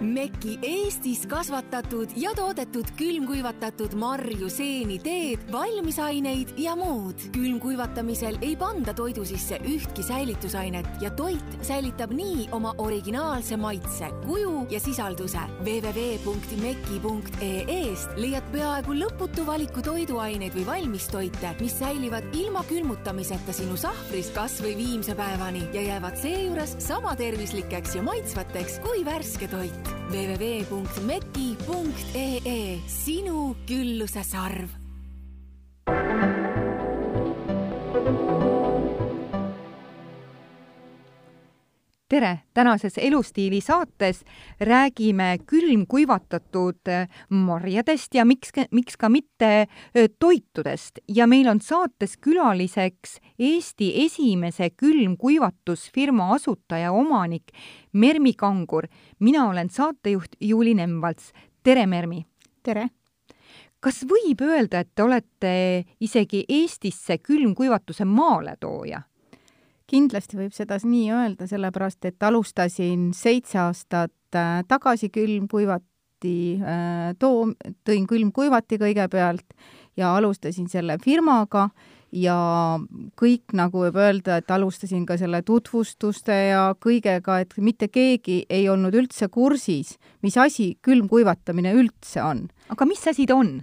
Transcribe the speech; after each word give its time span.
Meki 0.00 0.58
Eestis 0.62 1.26
kasvatatud 1.26 2.08
ja 2.16 2.30
toodetud 2.36 2.84
külmkuivatatud 2.98 3.94
marju, 3.96 4.50
seeni, 4.52 4.98
teed, 5.00 5.38
valmisaineid 5.52 6.48
ja 6.60 6.76
muud. 6.76 7.14
külmkuivatamisel 7.32 8.36
ei 8.42 8.56
panda 8.56 8.94
toidu 8.94 9.24
sisse 9.24 9.58
ühtki 9.64 10.02
säilitusainet 10.04 10.86
ja 11.00 11.10
toit 11.10 11.58
säilitab 11.62 12.10
nii 12.12 12.48
oma 12.52 12.74
originaalse 12.78 13.56
maitse, 13.56 14.10
kuju 14.26 14.66
ja 14.70 14.80
sisalduse. 14.80 15.38
www.meki.ee-st 15.64 18.08
leiad 18.16 18.44
peaaegu 18.52 18.92
lõputu 19.00 19.46
valiku 19.46 19.82
toiduaineid 19.82 20.54
või 20.58 20.66
valmistoite, 20.66 21.54
mis 21.60 21.78
säilivad 21.78 22.24
ilma 22.36 22.64
külmutamiseta 22.68 23.52
sinu 23.52 23.76
sahvris 23.80 24.30
kas 24.36 24.60
või 24.60 24.76
viimse 24.76 25.14
päevani 25.16 25.68
ja 25.72 25.82
jäävad 25.88 26.16
seejuures 26.20 26.76
sama 26.84 27.16
tervislikeks 27.16 27.94
ja 27.96 28.02
maitsvateks 28.04 28.78
kui 28.84 29.04
värske 29.04 29.48
toit 29.48 29.85
www.meki.ee 30.10 30.78
sinu 32.86 33.56
külluse 33.66 34.24
sarv 34.24 34.85
tere, 42.08 42.38
tänases 42.54 42.98
Elustiili 42.98 43.60
saates 43.60 44.24
räägime 44.60 45.38
külmkuivatatud 45.46 46.90
marjadest 47.28 48.14
ja 48.14 48.24
miks, 48.24 48.52
miks 48.70 48.96
ka 48.96 49.08
mitte 49.08 49.66
toitudest 50.18 50.98
ja 51.08 51.26
meil 51.26 51.48
on 51.48 51.60
saates 51.60 52.16
külaliseks 52.16 53.18
Eesti 53.38 53.92
esimese 54.04 54.70
külmkuivatusfirma 54.70 56.32
asutaja, 56.34 56.92
omanik 56.92 57.52
Mermi 57.92 58.32
Kangur. 58.32 58.86
mina 59.18 59.48
olen 59.48 59.70
saatejuht 59.70 60.36
Juuli 60.40 60.74
Nemvalts. 60.74 61.32
tere, 61.62 61.86
Mermi! 61.86 62.26
tere! 62.62 62.88
kas 63.80 64.04
võib 64.04 64.40
öelda, 64.42 64.80
et 64.80 64.88
te 64.94 65.02
olete 65.02 65.84
isegi 66.00 66.44
Eestisse 66.48 67.18
külmkuivatuse 67.18 68.04
maaletooja? 68.04 69.02
Kindlasti 69.90 70.38
võib 70.38 70.54
seda 70.54 70.78
nii 70.82 71.10
öelda, 71.14 71.48
sellepärast 71.50 72.08
et 72.08 72.22
alustasin 72.26 73.10
seitse 73.16 73.60
aastat 73.62 74.38
äh, 74.38 74.62
tagasi 74.68 75.10
külmkuivati 75.14 76.36
äh, 76.60 77.12
too, 77.18 77.52
tõin 77.86 78.06
külmkuivati 78.10 78.80
kõigepealt 78.82 79.54
ja 79.96 80.14
alustasin 80.16 80.68
selle 80.68 80.98
firmaga 81.02 81.68
ja 82.14 82.36
kõik, 83.18 83.54
nagu 83.56 83.82
võib 83.86 83.98
öelda, 84.00 84.40
et 84.40 84.50
alustasin 84.50 85.06
ka 85.06 85.16
selle 85.20 85.42
tutvustuste 85.46 86.34
ja 86.50 86.66
kõigega, 86.80 87.40
et 87.42 87.56
mitte 87.58 87.88
keegi 87.92 88.44
ei 88.50 88.68
olnud 88.70 88.94
üldse 88.94 89.28
kursis, 89.32 89.96
mis 90.22 90.36
asi 90.38 90.74
külmkuivatamine 90.82 91.74
üldse 91.76 92.22
on. 92.22 92.46
aga 92.68 92.86
mis 92.86 93.06
asi 93.06 93.26
ta 93.26 93.38
on? 93.38 93.58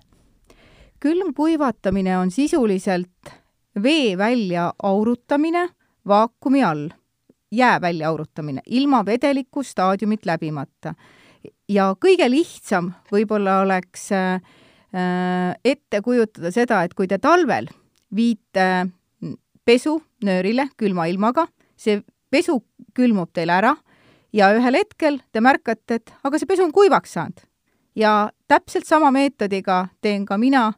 külmkuivatamine 1.04 2.18
on 2.18 2.30
sisuliselt 2.32 3.34
vee 3.76 4.18
välja 4.18 4.72
aurutamine 4.84 5.68
vaakumi 6.08 6.64
all, 6.64 6.90
jää 7.52 7.82
väljaurutamine, 7.82 8.62
ilma 8.66 9.06
vedeliku 9.06 9.64
staadiumit 9.64 10.26
läbimata. 10.26 10.94
ja 11.70 11.96
kõige 12.00 12.30
lihtsam 12.30 12.92
võib-olla 13.12 13.62
oleks 13.62 14.12
äh, 14.12 14.42
ette 15.66 16.02
kujutada 16.02 16.52
seda, 16.52 16.84
et 16.84 16.94
kui 16.94 17.08
te 17.08 17.18
talvel 17.18 17.68
viite 18.16 18.88
pesu 19.66 20.02
nöörile 20.24 20.70
külma 20.78 21.06
ilmaga, 21.06 21.48
see 21.76 22.02
pesu 22.32 22.64
külmub 22.94 23.32
teil 23.34 23.50
ära 23.50 23.76
ja 24.34 24.52
ühel 24.56 24.78
hetkel 24.80 25.20
te 25.32 25.42
märkate, 25.42 26.00
et 26.00 26.14
aga 26.24 26.40
see 26.40 26.50
pesu 26.50 26.66
on 26.66 26.72
kuivaks 26.72 27.14
saanud. 27.14 27.44
ja 27.96 28.32
täpselt 28.48 28.88
sama 28.90 29.12
meetodiga 29.12 29.88
teen 30.02 30.26
ka 30.26 30.38
mina, 30.38 30.74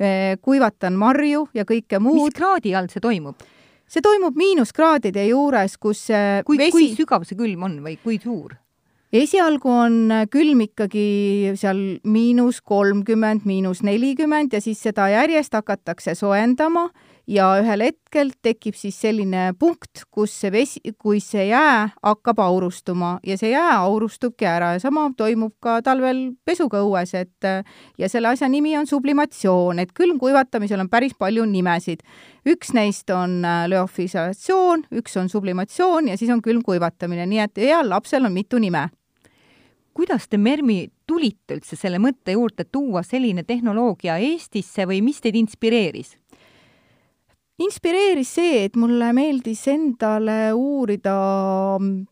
äh, 0.00 0.38
kuivatan 0.42 0.94
marju 0.94 1.48
ja 1.54 1.64
kõike 1.64 1.98
muud. 1.98 2.30
mis 2.30 2.34
kraadi 2.34 2.74
all 2.74 2.88
see 2.88 3.00
toimub? 3.00 3.36
See 3.90 4.02
toimub 4.04 4.38
miinuskraadide 4.38 5.26
juures, 5.30 5.76
kus 5.82 6.06
kui 6.46 6.58
vesi... 6.60 6.72
kui 6.74 6.90
sügav 6.94 7.26
see 7.26 7.38
külm 7.38 7.68
on 7.68 7.78
või 7.84 7.96
kui 8.02 8.20
suur? 8.22 8.56
esialgu 9.10 9.70
on 9.74 9.94
külm 10.30 10.60
ikkagi 10.68 11.54
seal 11.58 11.80
miinus 12.06 12.60
kolmkümmend, 12.62 13.42
miinus 13.48 13.82
nelikümmend 13.82 14.54
ja 14.54 14.60
siis 14.62 14.78
seda 14.86 15.08
järjest 15.10 15.56
hakatakse 15.58 16.14
soojendama 16.14 16.88
ja 17.30 17.46
ühel 17.60 17.84
hetkel 17.84 18.32
tekib 18.42 18.74
siis 18.78 18.96
selline 18.98 19.50
punkt, 19.58 20.02
kus 20.10 20.32
see 20.42 20.50
vesi, 20.52 20.80
kui 20.98 21.20
see 21.22 21.46
jää 21.50 21.90
hakkab 22.02 22.40
aurustuma 22.42 23.18
ja 23.26 23.36
see 23.38 23.52
jää 23.52 23.76
aurustubki 23.78 24.48
ära 24.50 24.72
ja 24.74 24.82
sama 24.82 25.06
toimub 25.16 25.54
ka 25.62 25.78
talvel 25.86 26.32
pesuga 26.44 26.82
õues, 26.82 27.14
et 27.14 27.50
ja 27.98 28.10
selle 28.10 28.32
asja 28.32 28.48
nimi 28.50 28.74
on 28.78 28.88
sublimatsioon, 28.90 29.78
et 29.78 29.94
külmkuivatamisel 29.94 30.82
on 30.82 30.90
päris 30.90 31.14
palju 31.18 31.46
nimesid. 31.46 32.02
üks 32.48 32.72
neist 32.74 33.10
on 33.10 33.44
äh, 33.44 33.66
löofisatsioon, 33.68 34.86
üks 34.90 35.16
on 35.20 35.28
sublimatsioon 35.28 36.08
ja 36.08 36.16
siis 36.16 36.30
on 36.30 36.42
külmkuivatamine, 36.42 37.26
nii 37.26 37.44
et 37.44 37.60
heal 37.62 37.90
lapsel 37.90 38.24
on 38.24 38.32
mitu 38.32 38.58
nime 38.58 38.88
kuidas 39.94 40.28
te, 40.28 40.38
Mermi, 40.38 40.88
tulite 41.06 41.58
üldse 41.58 41.76
selle 41.76 41.98
mõtte 41.98 42.32
juurde 42.32 42.64
tuua 42.64 43.02
selline 43.02 43.42
tehnoloogia 43.44 44.16
Eestisse 44.16 44.86
või 44.88 45.02
mis 45.04 45.20
teid 45.20 45.36
inspireeris? 45.36 46.19
Inspireeris 47.60 48.30
see, 48.38 48.64
et 48.64 48.76
mulle 48.80 49.10
meeldis 49.16 49.66
endale 49.68 50.52
uurida 50.56 51.16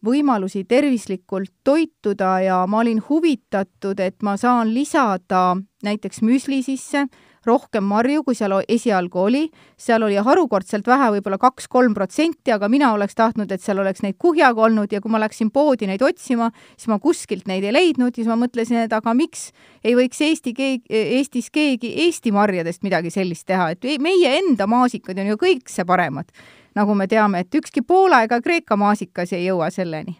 võimalusi 0.04 0.64
tervislikult 0.69 1.53
toituda 1.64 2.34
ja 2.44 2.59
ma 2.69 2.82
olin 2.82 3.00
huvitatud, 3.09 4.00
et 4.00 4.20
ma 4.22 4.36
saan 4.36 4.75
lisada 4.75 5.56
näiteks 5.84 6.22
müsli 6.26 6.60
sisse 6.66 7.06
rohkem 7.47 7.84
marju, 7.84 8.25
kui 8.26 8.34
seal 8.34 8.54
esialgu 8.69 9.21
oli. 9.21 9.44
seal 9.76 10.03
oli 10.03 10.16
harukordselt 10.16 10.87
vähe, 10.87 11.10
võib-olla 11.16 11.38
kaks-kolm 11.38 11.94
protsenti, 11.94 12.53
aga 12.53 12.69
mina 12.69 12.93
oleks 12.93 13.15
tahtnud, 13.15 13.50
et 13.53 13.62
seal 13.62 13.78
oleks 13.78 14.03
neid 14.03 14.19
kuhjaga 14.19 14.66
olnud 14.66 14.93
ja 14.93 15.00
kui 15.00 15.10
ma 15.10 15.21
läksin 15.22 15.50
poodi 15.50 15.87
neid 15.87 16.03
otsima, 16.03 16.50
siis 16.77 16.88
ma 16.88 16.98
kuskilt 16.98 17.48
neid 17.48 17.65
ei 17.65 17.72
leidnud 17.72 18.12
ja 18.12 18.22
siis 18.22 18.31
ma 18.31 18.38
mõtlesin, 18.41 18.82
et 18.84 18.93
aga 18.93 19.15
miks 19.15 19.50
ei 19.84 19.97
võiks 19.98 20.21
Eesti 20.28 20.54
keegi, 20.54 20.84
Eestis 20.91 21.50
keegi 21.50 21.94
Eesti 22.04 22.32
marjadest 22.34 22.82
midagi 22.82 23.10
sellist 23.15 23.47
teha, 23.47 23.71
et 23.75 23.84
meie 24.03 24.38
enda 24.38 24.66
maasikad 24.66 25.19
on 25.19 25.34
ju 25.34 25.41
kõikse 25.41 25.87
paremad. 25.87 26.31
nagu 26.75 26.94
me 26.94 27.06
teame, 27.06 27.41
et 27.41 27.54
ükski 27.54 27.82
Poola 27.82 28.22
ega 28.22 28.41
Kreeka 28.41 28.77
maasikas 28.77 29.32
ei 29.32 29.47
jõua 29.47 29.71
selleni 29.71 30.19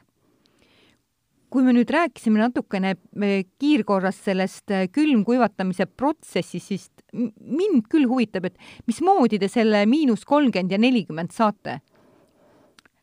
kui 1.51 1.65
me 1.65 1.73
nüüd 1.73 1.89
rääkisime 1.93 2.41
natukene 2.43 2.95
kiirkorras 3.61 4.21
sellest 4.27 4.73
äh, 4.75 4.87
külmkuivatamise 4.93 5.87
protsessist, 5.89 6.69
siis 6.69 6.89
mind 7.13 7.87
küll 7.91 8.09
huvitab, 8.09 8.49
et 8.49 8.59
mismoodi 8.89 9.41
te 9.41 9.49
selle 9.51 9.85
miinus 9.89 10.27
kolmkümmend 10.29 10.75
ja 10.75 10.81
nelikümmend 10.81 11.35
saate? 11.35 11.81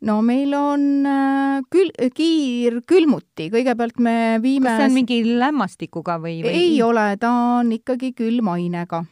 no 0.05 0.19
meil 0.21 0.53
on 0.53 1.07
äh, 1.09 1.63
kül-, 1.73 1.93
kiirkülmuti, 2.13 3.49
kõigepealt 3.53 3.97
me 4.03 4.16
viime 4.43 4.69
kas 4.69 4.83
see 4.83 4.89
on 4.91 4.97
mingi 4.99 5.19
lämmastikuga 5.39 6.19
või, 6.21 6.41
või...? 6.45 6.51
ei 6.53 6.81
ole, 6.85 7.07
ta 7.21 7.31
on 7.59 7.71
ikkagi 7.73 8.11
külmainega. 8.17 9.05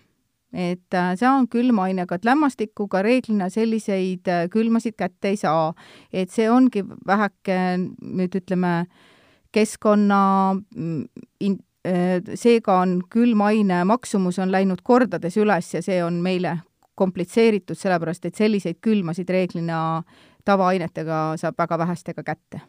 et 0.53 0.99
äh, 0.99 1.13
see 1.17 1.29
on 1.29 1.47
külmainega, 1.49 2.19
et 2.19 2.27
lämmastikuga 2.27 3.01
reeglina 3.05 3.49
selliseid 3.49 4.29
külmasid 4.53 4.99
kätte 4.99 5.33
ei 5.33 5.39
saa. 5.41 5.73
et 6.11 6.29
see 6.29 6.51
ongi 6.51 6.85
väheke 7.07 7.57
nüüd 7.79 8.37
ütleme 8.43 8.75
äh, 8.83 9.09
keskkonna 9.53 10.53
mm, 10.75 11.05
in-, 11.39 11.59
äh, 11.59 11.72
seega 12.35 12.77
on 12.79 13.01
külmaine 13.11 13.81
maksumus 13.83 14.37
on 14.39 14.51
läinud 14.51 14.79
kordades 14.83 15.35
üles 15.37 15.73
ja 15.73 15.81
see 15.83 15.97
on 16.03 16.21
meile 16.23 16.57
komplitseeritud, 16.95 17.75
sellepärast 17.75 18.25
et 18.25 18.35
selliseid 18.35 18.77
külmasid 18.81 19.29
reeglina 19.29 20.03
tavaainetega 20.45 21.33
saab 21.41 21.57
väga 21.57 21.77
vähestega 21.77 22.23
kätte. 22.23 22.61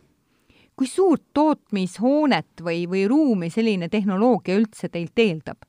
kui 0.77 0.87
suurt 0.91 1.23
tootmishoonet 1.33 2.63
või, 2.63 2.89
või 2.91 3.05
ruumi 3.09 3.51
selline 3.51 3.89
tehnoloogia 3.89 4.57
üldse 4.59 4.89
teilt 4.89 5.19
eeldab? 5.19 5.63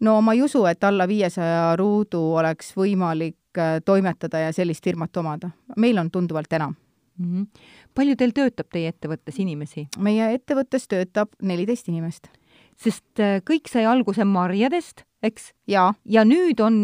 no 0.00 0.20
ma 0.20 0.32
ei 0.32 0.42
usu, 0.42 0.64
et 0.66 0.84
alla 0.84 1.08
viiesaja 1.08 1.76
ruudu 1.76 2.22
oleks 2.34 2.72
võimalik 2.76 3.58
äh, 3.58 3.80
toimetada 3.84 4.38
ja 4.46 4.52
sellist 4.52 4.84
firmat 4.84 5.16
omada. 5.16 5.50
meil 5.76 5.98
on 5.98 6.10
tunduvalt 6.10 6.52
enam 6.52 6.74
mm. 7.18 7.26
-hmm. 7.34 7.46
palju 7.94 8.16
teil 8.16 8.32
töötab 8.32 8.68
teie 8.72 8.88
ettevõttes 8.88 9.38
inimesi? 9.38 9.88
meie 9.98 10.34
ettevõttes 10.34 10.88
töötab 10.88 11.28
neliteist 11.42 11.88
inimest. 11.88 12.28
Sest 12.78 13.22
äh, 13.22 13.40
kõik 13.46 13.70
sai 13.70 13.86
alguse 13.88 14.26
marjadest, 14.28 15.04
eks? 15.24 15.52
ja, 15.66 15.90
nüüd 16.06 16.60
on 16.64 16.78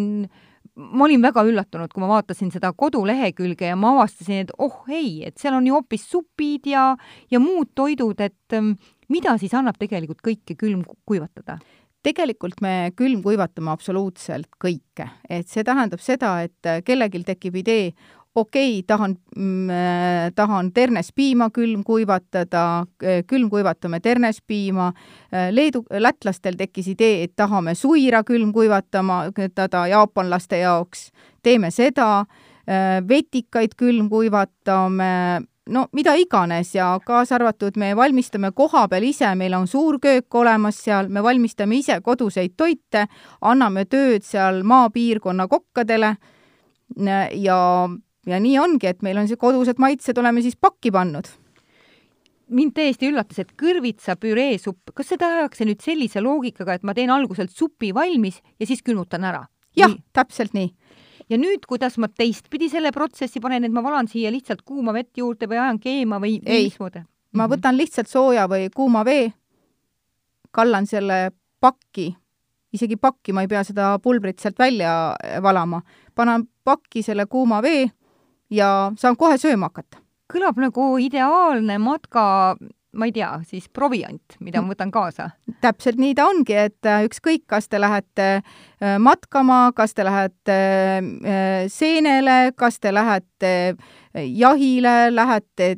ma 0.74 1.06
olin 1.06 1.22
väga 1.22 1.44
üllatunud, 1.46 1.92
kui 1.92 2.02
ma 2.02 2.10
vaatasin 2.16 2.50
seda 2.50 2.72
kodulehekülge 2.74 3.70
ja 3.70 3.76
ma 3.78 3.92
avastasin, 3.94 4.42
et 4.44 4.52
oh 4.58 4.82
ei, 4.90 5.22
et 5.28 5.38
seal 5.38 5.54
on 5.54 5.68
ju 5.68 5.76
hoopis 5.76 6.08
supid 6.10 6.66
ja, 6.66 6.88
ja 7.30 7.40
muud 7.42 7.70
toidud, 7.78 8.18
et 8.24 8.56
ähm, 8.58 8.74
mida 9.12 9.36
siis 9.38 9.54
annab 9.54 9.78
tegelikult 9.80 10.22
kõike 10.24 10.58
külmkuivatada? 10.58 11.60
tegelikult 12.04 12.58
me 12.60 12.90
külmkuivatame 12.98 13.70
absoluutselt 13.72 14.50
kõike, 14.60 15.06
et 15.32 15.48
see 15.48 15.64
tähendab 15.64 16.02
seda, 16.04 16.34
et 16.44 16.84
kellelgi 16.84 17.22
tekib 17.24 17.56
idee, 17.62 17.94
okei 18.34 18.78
okay,, 18.78 18.82
tahan 18.86 19.16
mm,, 19.36 19.68
tahan 20.34 20.72
ternespiima 20.72 21.50
külmkuivatada, 21.50 22.86
külmkuivatame 23.26 24.00
ternespiima, 24.00 24.92
Leedu, 25.50 25.84
lätlastel 25.90 26.56
tekkis 26.58 26.88
idee, 26.94 27.22
et 27.24 27.36
tahame 27.36 27.74
suira 27.74 28.24
külmkuivatama, 28.24 29.22
tada 29.54 29.86
jaapanlaste 29.86 30.58
jaoks, 30.58 31.10
teeme 31.42 31.70
seda, 31.70 32.24
vetikaid 33.08 33.74
külmkuivatame, 33.76 35.42
no 35.70 35.86
mida 35.92 36.14
iganes 36.18 36.74
ja 36.74 37.00
kaasa 37.06 37.34
arvatud 37.38 37.76
me 37.76 37.94
valmistame 37.96 38.50
koha 38.52 38.88
peal 38.88 39.06
ise, 39.08 39.34
meil 39.34 39.54
on 39.54 39.66
suur 39.68 39.98
köök 40.02 40.34
olemas 40.34 40.82
seal, 40.84 41.08
me 41.08 41.22
valmistame 41.22 41.78
ise 41.78 42.00
koduseid 42.00 42.56
toite, 42.56 43.06
anname 43.40 43.84
tööd 43.84 44.24
seal 44.26 44.62
maapiirkonna 44.66 45.46
kokkadele 45.48 46.16
ja 47.32 47.88
ja 48.26 48.40
nii 48.40 48.58
ongi, 48.58 48.88
et 48.88 49.02
meil 49.04 49.18
on 49.20 49.28
see 49.28 49.40
kodused 49.40 49.80
maitsed 49.82 50.18
oleme 50.20 50.42
siis 50.44 50.56
pakki 50.56 50.92
pannud. 50.94 51.28
mind 52.54 52.74
täiesti 52.76 53.08
üllatas, 53.08 53.38
et 53.40 53.54
kõrvitsa 53.56 54.18
püreesupp, 54.20 54.92
kas 54.94 55.08
seda 55.14 55.30
tehakse 55.32 55.64
nüüd 55.64 55.80
sellise 55.80 56.20
loogikaga, 56.20 56.74
et 56.74 56.82
ma 56.84 56.94
teen 56.94 57.10
alguselt 57.10 57.50
supi 57.50 57.94
valmis 57.94 58.42
ja 58.60 58.66
siis 58.66 58.82
külmutan 58.82 59.24
ära? 59.24 59.46
jah, 59.76 59.94
täpselt 60.12 60.54
nii. 60.54 60.70
ja 61.28 61.38
nüüd, 61.40 61.64
kuidas 61.68 61.98
ma 61.98 62.08
teistpidi 62.08 62.68
selle 62.68 62.92
protsessi 62.92 63.40
panen, 63.40 63.64
et 63.64 63.72
ma 63.72 63.82
valan 63.82 64.08
siia 64.08 64.32
lihtsalt 64.32 64.62
kuuma 64.62 64.92
vett 64.92 65.16
juurde 65.16 65.48
või 65.48 65.60
ajan 65.60 65.80
keema 65.80 66.20
või 66.20 66.38
mismoodi? 66.44 67.04
ma 67.32 67.46
mhm. 67.46 67.54
võtan 67.56 67.76
lihtsalt 67.76 68.08
sooja 68.08 68.48
või 68.48 68.68
kuuma 68.74 69.04
vee, 69.04 69.32
kallan 70.50 70.86
selle 70.86 71.32
pakki, 71.60 72.12
isegi 72.72 72.96
pakki, 73.00 73.32
ma 73.32 73.42
ei 73.42 73.48
pea 73.48 73.64
seda 73.64 73.94
pulbrit 74.02 74.38
sealt 74.38 74.58
välja 74.58 75.14
valama, 75.42 75.80
panen 76.14 76.48
pakki 76.64 77.02
selle 77.02 77.26
kuuma 77.26 77.62
vee 77.62 77.88
ja 78.50 78.92
saan 78.98 79.16
kohe 79.16 79.38
sööma 79.38 79.70
hakata. 79.72 80.00
kõlab 80.32 80.58
nagu 80.58 80.96
ideaalne 80.98 81.78
matka 81.78 82.56
ma 82.94 83.08
ei 83.08 83.12
tea, 83.14 83.30
siis 83.48 83.66
proviant, 83.72 84.36
mida 84.44 84.62
ma 84.62 84.72
võtan 84.72 84.92
kaasa? 84.94 85.30
täpselt 85.64 85.98
nii 86.00 86.14
ta 86.16 86.28
ongi, 86.30 86.56
et 86.68 86.88
äh, 86.88 87.04
ükskõik, 87.08 87.44
kas 87.50 87.68
te 87.68 87.80
lähete 87.80 88.28
äh, 88.38 88.96
matkama, 89.02 89.72
kas 89.76 89.94
te 89.94 90.06
lähete 90.06 90.56
äh, 90.56 91.66
seenele, 91.72 92.52
kas 92.56 92.78
te 92.80 92.94
lähete 92.94 93.52
jahile, 94.14 95.10
lähete 95.14 95.72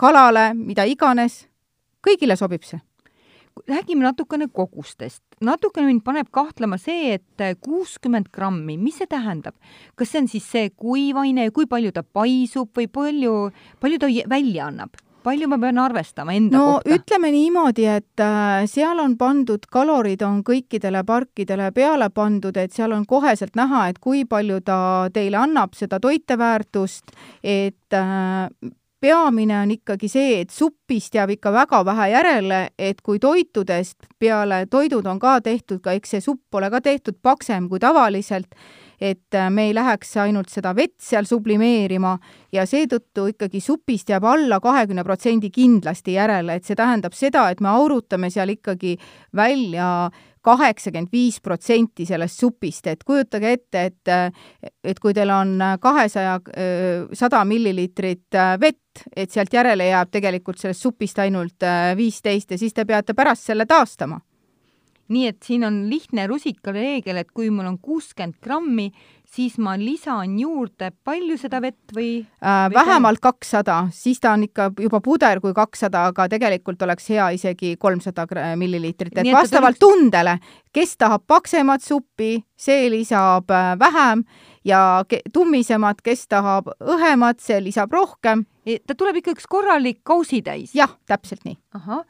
kalale, 0.00 0.50
mida 0.56 0.86
iganes, 0.88 1.42
kõigile 2.04 2.38
sobib 2.40 2.64
see 2.64 2.80
räägime 3.68 4.06
natukene 4.06 4.48
kogustest. 4.52 5.22
natukene 5.40 5.86
mind 5.86 6.04
paneb 6.04 6.30
kahtlema 6.30 6.78
see, 6.78 7.18
et 7.18 7.58
kuuskümmend 7.64 8.30
grammi, 8.32 8.78
mis 8.78 8.98
see 8.98 9.10
tähendab? 9.10 9.54
kas 9.96 10.12
see 10.12 10.22
on 10.22 10.28
siis 10.28 10.46
see 10.50 10.70
kuivaine 10.70 11.50
kui 11.50 11.66
palju 11.66 11.92
ta 11.92 12.02
paisub 12.02 12.70
või 12.76 12.88
palju, 12.88 13.34
palju 13.80 13.98
ta 13.98 14.10
välja 14.30 14.70
annab? 14.70 14.96
palju 15.28 15.48
ma 15.50 15.58
pean 15.60 15.78
arvestama 15.82 16.34
enda 16.36 16.56
no, 16.56 16.66
kohta? 16.76 16.94
ütleme 16.96 17.30
niimoodi, 17.34 17.86
et 17.90 18.22
äh, 18.22 18.64
seal 18.70 19.00
on 19.02 19.16
pandud, 19.20 19.66
kalorid 19.70 20.22
on 20.26 20.40
kõikidele 20.46 21.02
parkidele 21.08 21.70
peale 21.76 22.10
pandud, 22.14 22.56
et 22.56 22.74
seal 22.74 22.94
on 22.96 23.04
koheselt 23.08 23.58
näha, 23.58 23.88
et 23.90 24.00
kui 24.02 24.24
palju 24.28 24.60
ta 24.64 24.80
teile 25.14 25.40
annab 25.42 25.76
seda 25.78 26.00
toiteväärtust, 26.02 27.14
et 27.42 27.96
äh, 27.96 28.48
peamine 29.00 29.60
on 29.62 29.70
ikkagi 29.70 30.08
see, 30.10 30.40
et 30.42 30.50
supist 30.50 31.14
jääb 31.14 31.36
ikka 31.36 31.52
väga 31.54 31.84
vähe 31.86 32.10
järele, 32.12 32.60
et 32.78 33.00
kui 33.04 33.20
toitudest 33.22 34.10
peale, 34.18 34.64
toidud 34.70 35.06
on 35.06 35.20
ka 35.22 35.38
tehtud 35.44 35.80
ka, 35.84 35.94
eks 35.94 36.16
see 36.16 36.24
supp 36.24 36.54
ole 36.58 36.70
ka 36.70 36.80
tehtud 36.84 37.18
paksem 37.22 37.68
kui 37.70 37.80
tavaliselt, 37.82 38.54
et 39.00 39.34
äh, 39.34 39.50
me 39.50 39.68
ei 39.68 39.74
läheks 39.74 40.16
ainult 40.18 40.50
seda 40.50 40.72
vett 40.74 40.96
seal 41.02 41.26
sublimeerima 41.28 42.16
ja 42.52 42.64
seetõttu 42.66 43.28
ikkagi 43.32 43.60
supist 43.62 44.10
jääb 44.10 44.26
alla 44.26 44.58
kahekümne 44.60 45.04
protsendi 45.06 45.52
kindlasti 45.54 46.16
järele, 46.18 46.58
et 46.58 46.66
see 46.66 46.78
tähendab 46.78 47.14
seda, 47.14 47.46
et 47.50 47.62
me 47.62 47.70
aurutame 47.70 48.30
seal 48.34 48.50
ikkagi 48.56 48.96
välja 49.36 50.10
kaheksakümmend 50.42 51.12
viis 51.12 51.40
protsenti 51.40 52.06
sellest 52.08 52.40
supist, 52.40 52.86
et 52.86 53.04
kujutage 53.04 53.52
ette, 53.52 53.84
et 53.84 54.12
et 54.84 54.98
kui 55.00 55.14
teil 55.14 55.30
on 55.30 55.58
kahesaja, 55.80 56.38
sada 57.12 57.42
milliliitrit 57.44 58.38
vett, 58.60 59.02
et 59.16 59.30
sealt 59.30 59.52
järele 59.54 59.90
jääb 59.90 60.10
tegelikult 60.10 60.58
sellest 60.58 60.82
supist 60.82 61.18
ainult 61.22 61.66
viisteist 61.96 62.50
ja 62.50 62.58
siis 62.58 62.74
te 62.74 62.84
peate 62.88 63.14
pärast 63.14 63.50
selle 63.50 63.66
taastama 63.66 64.20
nii 65.08 65.28
et 65.30 65.38
siin 65.44 65.64
on 65.64 65.84
lihtne 65.90 66.26
rusikareegel, 66.28 67.22
et 67.22 67.30
kui 67.34 67.50
mul 67.50 67.68
on 67.70 67.78
kuuskümmend 67.80 68.36
grammi, 68.44 68.88
siis 69.28 69.58
ma 69.60 69.74
lisan 69.78 70.38
juurde 70.40 70.90
palju 71.04 71.36
seda 71.40 71.60
vett 71.64 71.94
või 71.96 72.10
äh,? 72.40 72.68
vähemalt 72.74 73.20
kakssada, 73.20 73.80
siis 73.92 74.20
ta 74.20 74.32
on 74.36 74.46
ikka 74.48 74.70
juba 74.80 75.00
puder 75.04 75.40
kui 75.44 75.54
kakssada, 75.56 76.06
aga 76.12 76.28
tegelikult 76.32 76.82
oleks 76.86 77.08
hea 77.12 77.30
isegi 77.36 77.74
kolmsada 77.80 78.26
milliliitrit, 78.56 79.16
et 79.16 79.32
vastavalt 79.32 79.80
tuleks... 79.80 80.02
tundele, 80.02 80.38
kes 80.72 80.96
tahab 81.00 81.26
paksemat 81.28 81.84
suppi, 81.84 82.38
see 82.56 82.88
lisab 82.92 83.50
äh, 83.52 83.72
vähem 83.80 84.24
ja 84.64 85.02
tummisemat, 85.32 86.02
kes 86.04 86.28
tahab 86.28 86.72
õhemat, 86.80 87.40
see 87.40 87.60
lisab 87.64 87.92
rohkem. 87.92 88.44
E, 88.68 88.80
ta 88.84 88.96
tuleb 88.98 89.20
ikka 89.20 89.36
üks 89.36 89.48
korralik 89.48 90.02
kausitäis? 90.04 90.76
jah, 90.76 90.96
täpselt 91.08 91.44
nii. 91.48 91.56
ahah 91.76 92.04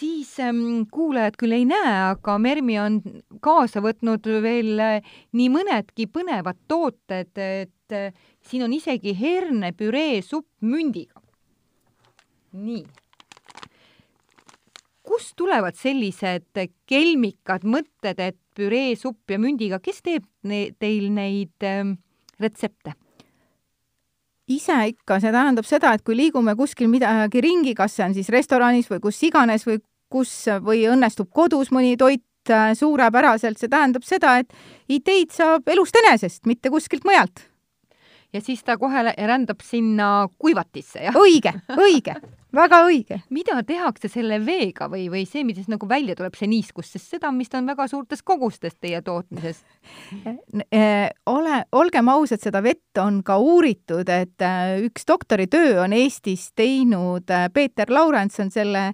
siis 0.00 0.32
ähm, 0.40 0.86
kuulajad 0.92 1.36
küll 1.40 1.54
ei 1.54 1.66
näe, 1.68 1.92
aga 2.10 2.36
Mermi 2.40 2.78
on 2.80 3.00
kaasa 3.44 3.82
võtnud 3.84 4.26
veel 4.44 4.80
äh, 4.80 5.10
nii 5.36 5.50
mõnedki 5.52 6.08
põnevad 6.12 6.58
tooted, 6.70 7.32
et 7.36 7.96
äh, 7.96 8.14
siin 8.40 8.64
on 8.66 8.74
isegi 8.76 9.14
hernepüree 9.18 10.22
supp 10.24 10.48
mündiga. 10.64 11.20
nii. 12.52 12.84
kust 15.06 15.34
tulevad 15.36 15.74
sellised 15.74 16.58
kelmikad 16.86 17.64
mõtted, 17.66 18.18
et 18.18 18.38
püree 18.54 18.94
supp 18.96 19.30
ja 19.30 19.38
mündiga, 19.38 19.80
kes 19.82 20.02
teeb 20.02 20.26
ne 20.46 20.70
teil 20.78 21.10
neid 21.14 21.66
ähm, 21.66 21.98
retsepte? 22.40 22.94
ise 24.50 24.74
ikka, 24.90 25.20
see 25.22 25.30
tähendab 25.30 25.66
seda, 25.68 25.92
et 25.94 26.02
kui 26.02 26.16
liigume 26.18 26.56
kuskil 26.58 26.88
midagi 26.90 27.42
ringi, 27.44 27.74
kas 27.78 27.94
see 27.94 28.06
on 28.08 28.16
siis 28.16 28.30
restoranis 28.34 28.88
või 28.90 28.98
kus 29.04 29.20
iganes 29.28 29.62
või 29.68 29.78
kus 30.10 30.32
või 30.64 30.84
õnnestub 30.90 31.30
kodus 31.32 31.70
mõni 31.74 31.96
toit 32.00 32.50
äh, 32.50 32.72
suurepäraselt, 32.78 33.60
see 33.60 33.70
tähendab 33.70 34.06
seda, 34.06 34.38
et 34.42 34.52
ideid 34.88 35.32
saab 35.34 35.68
elust 35.70 35.96
enesest, 36.02 36.44
mitte 36.50 36.70
kuskilt 36.70 37.06
mujalt. 37.08 37.46
ja 38.32 38.40
siis 38.40 38.62
ta 38.62 38.76
kohe 38.78 39.14
rändab 39.16 39.62
sinna 39.62 40.28
kuivatisse, 40.38 41.06
jah? 41.08 41.16
õige, 41.16 41.54
õige 41.78 42.18
väga 42.54 42.80
õige. 42.86 43.20
mida 43.30 43.62
tehakse 43.66 44.08
selle 44.10 44.40
veega 44.44 44.88
või, 44.90 45.06
või 45.12 45.24
see, 45.28 45.44
mis 45.46 45.68
nagu 45.70 45.88
välja 45.88 46.16
tuleb, 46.18 46.34
see 46.38 46.48
niiskus, 46.50 46.90
sest 46.92 47.14
seda 47.14 47.30
vist 47.38 47.54
on 47.54 47.66
väga 47.66 47.86
suurtes 47.88 48.22
kogustes 48.26 48.74
teie 48.80 49.00
tootmises 49.02 49.62
äh, 50.74 51.10
ole, 51.30 51.62
olgem 51.72 52.08
ausad, 52.08 52.42
seda 52.42 52.62
vett 52.62 52.98
on 52.98 53.22
ka 53.26 53.38
uuritud, 53.38 54.08
et 54.08 54.42
äh, 54.42 54.80
üks 54.86 55.06
doktoritöö 55.06 55.82
on 55.84 55.94
Eestis 55.96 56.50
teinud, 56.58 57.30
äh, 57.30 57.48
Peeter 57.52 57.92
Laurents 57.92 58.40
on 58.40 58.50
selle 58.50 58.90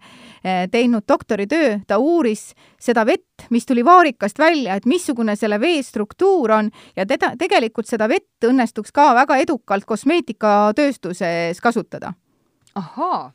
teinud 0.71 1.03
doktoritöö, 1.09 1.79
ta 1.87 1.97
uuris 1.99 2.53
seda 2.81 3.03
vett, 3.07 3.47
mis 3.51 3.67
tuli 3.67 3.85
vaarikast 3.85 4.39
välja, 4.39 4.77
et 4.77 4.87
missugune 4.87 5.35
selle 5.37 5.59
vee 5.61 5.81
struktuur 5.83 6.53
on 6.55 6.71
ja 6.97 7.07
teda, 7.07 7.33
tegelikult 7.39 7.89
seda 7.89 8.09
vett 8.09 8.47
õnnestuks 8.47 8.95
ka 8.95 9.09
väga 9.17 9.41
edukalt 9.43 9.89
kosmeetikatööstuses 9.89 11.61
kasutada. 11.65 12.13
ahaa 12.75 13.33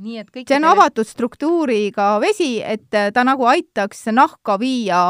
nii 0.00 0.22
et 0.22 0.30
kõik 0.32 0.48
see 0.48 0.58
on 0.58 0.68
avatud 0.70 1.08
struktuuriga 1.08 2.14
vesi, 2.22 2.58
et 2.64 2.88
ta 2.90 3.24
nagu 3.26 3.46
aitaks 3.50 4.06
nahka 4.14 4.56
viia 4.60 5.02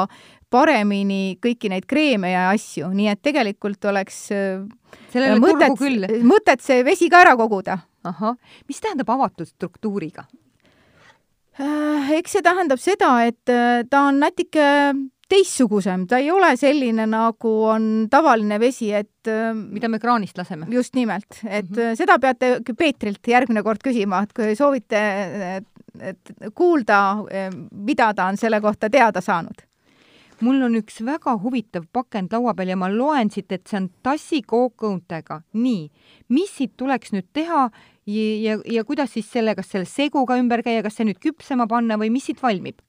paremini 0.51 1.39
kõiki 1.43 1.71
neid 1.71 1.87
kreeme 1.91 2.33
ja 2.33 2.49
asju, 2.51 2.91
nii 2.95 3.11
et 3.13 3.23
tegelikult 3.23 3.85
oleks 3.91 4.19
äh, 4.35 4.65
mõtet, 5.39 5.85
mõtet 6.27 6.65
see 6.65 6.83
vesi 6.87 7.11
ka 7.11 7.23
ära 7.25 7.37
koguda. 7.39 7.79
ahah, 8.05 8.37
mis 8.69 8.81
tähendab 8.81 9.11
avatud 9.13 9.47
struktuuriga? 9.47 10.25
Äh, 11.61 12.11
eks 12.19 12.37
see 12.37 12.43
tähendab 12.43 12.81
seda, 12.83 13.13
et 13.29 13.53
äh, 13.53 13.85
ta 13.91 14.07
on 14.09 14.21
natuke 14.23 14.67
teistsugusem, 15.31 16.07
ta 16.11 16.19
ei 16.19 16.31
ole 16.35 16.53
selline, 16.59 17.07
nagu 17.11 17.55
on 17.71 17.89
tavaline 18.11 18.59
vesi, 18.61 18.91
et 18.97 19.31
ähm, 19.31 19.67
mida 19.75 19.89
me 19.89 20.01
kraanist 20.03 20.39
laseme. 20.39 20.67
just 20.71 20.95
nimelt, 20.99 21.41
et 21.45 21.71
mm 21.71 21.77
-hmm. 21.77 21.97
seda 21.97 22.19
peate 22.19 22.61
Peetrilt 22.77 23.27
järgmine 23.27 23.63
kord 23.63 23.83
küsima, 23.85 24.23
et 24.23 24.33
kui 24.33 24.57
soovite 24.57 25.01
et 26.01 26.33
kuulda, 26.55 27.17
mida 27.73 28.15
ta 28.15 28.27
on 28.31 28.37
selle 28.37 28.61
kohta 28.61 28.91
teada 28.91 29.21
saanud 29.21 29.67
mul 30.45 30.63
on 30.65 30.77
üks 30.79 31.01
väga 31.05 31.37
huvitav 31.43 31.87
pakend 31.93 32.33
laua 32.33 32.55
peal 32.57 32.73
ja 32.73 32.77
ma 32.81 32.89
loen 32.93 33.31
siit, 33.33 33.51
et 33.53 33.67
see 33.69 33.81
on 33.81 33.89
tassikookkõuntega. 34.07 35.41
nii, 35.53 35.91
mis 36.29 36.53
siit 36.57 36.77
tuleks 36.81 37.13
nüüd 37.13 37.29
teha 37.33 37.69
ja, 38.07 38.27
ja, 38.45 38.59
ja 38.65 38.85
kuidas 38.85 39.13
siis 39.17 39.29
selle, 39.31 39.55
kas 39.55 39.71
selle 39.73 39.89
seguga 39.89 40.39
ümber 40.41 40.65
käia, 40.67 40.83
kas 40.83 40.97
see 40.97 41.09
nüüd 41.09 41.21
küpsema 41.21 41.69
panna 41.69 41.99
või 42.01 42.11
mis 42.11 42.31
siit 42.31 42.43
valmib? 42.43 42.81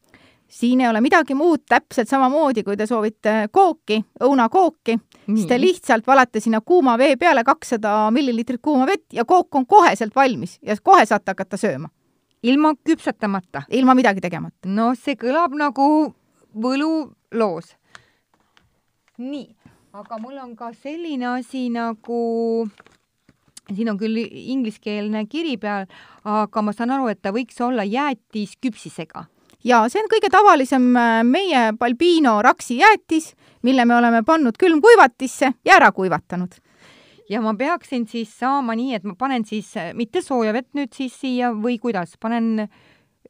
Siin 0.52 0.82
ei 0.82 0.88
ole 0.90 1.02
midagi 1.02 1.36
muud, 1.36 1.64
täpselt 1.70 2.10
samamoodi, 2.10 2.64
kui 2.68 2.76
te 2.78 2.86
soovite 2.88 3.48
kooki, 3.56 4.02
õunakooki, 4.24 4.98
siis 5.26 5.48
te 5.48 5.58
lihtsalt 5.62 6.08
valate 6.08 6.42
sinna 6.44 6.62
kuuma 6.62 6.98
vee 7.00 7.16
peale 7.20 7.44
kakssada 7.48 8.12
milliliitrit 8.12 8.62
kuuma 8.62 8.88
vett 8.90 9.14
ja 9.16 9.26
kook 9.26 9.56
on 9.56 9.66
koheselt 9.66 10.16
valmis 10.16 10.58
ja 10.62 10.76
kohe 10.84 11.06
saate 11.08 11.32
hakata 11.32 11.58
sööma. 11.58 11.90
ilma 12.44 12.74
küpsetamata? 12.76 13.64
ilma 13.70 13.96
midagi 13.96 14.22
tegemata. 14.22 14.68
no 14.68 14.92
see 14.96 15.16
kõlab 15.16 15.56
nagu 15.56 16.14
võluloos. 16.54 17.76
nii, 19.18 19.48
aga 19.94 20.20
mul 20.20 20.38
on 20.38 20.56
ka 20.56 20.74
selline 20.74 21.28
asi 21.38 21.70
nagu 21.70 22.68
siin 23.72 23.90
on 23.90 23.98
küll 23.98 24.18
ingliskeelne 24.20 25.28
kiri 25.30 25.56
peal, 25.58 25.86
aga 26.26 26.62
ma 26.62 26.74
saan 26.74 26.92
aru, 26.92 27.08
et 27.08 27.22
ta 27.22 27.32
võiks 27.32 27.62
olla 27.64 27.88
jäätis 27.88 28.58
küpsisega 28.60 29.30
ja 29.64 29.84
see 29.90 30.02
on 30.02 30.10
kõige 30.12 30.30
tavalisem 30.34 30.92
äh, 30.98 31.22
meie 31.28 31.72
Balbino 31.80 32.40
raksi 32.42 32.80
jäätis, 32.82 33.32
mille 33.66 33.86
me 33.86 33.96
oleme 33.96 34.24
pannud 34.28 34.58
külmkuivatisse 34.60 35.54
ja 35.66 35.78
ära 35.78 35.92
kuivatanud. 35.92 36.56
ja 37.30 37.42
ma 37.42 37.54
peaksin 37.56 38.08
siis 38.08 38.34
saama 38.40 38.76
nii, 38.76 38.96
et 38.96 39.04
ma 39.04 39.16
panen 39.16 39.46
siis 39.46 39.76
äh, 39.78 39.94
mitte 39.94 40.22
sooja 40.22 40.54
vett 40.54 40.74
nüüd 40.74 40.94
siis 40.94 41.14
siia 41.20 41.54
või 41.54 41.78
kuidas, 41.80 42.18
panen 42.20 42.68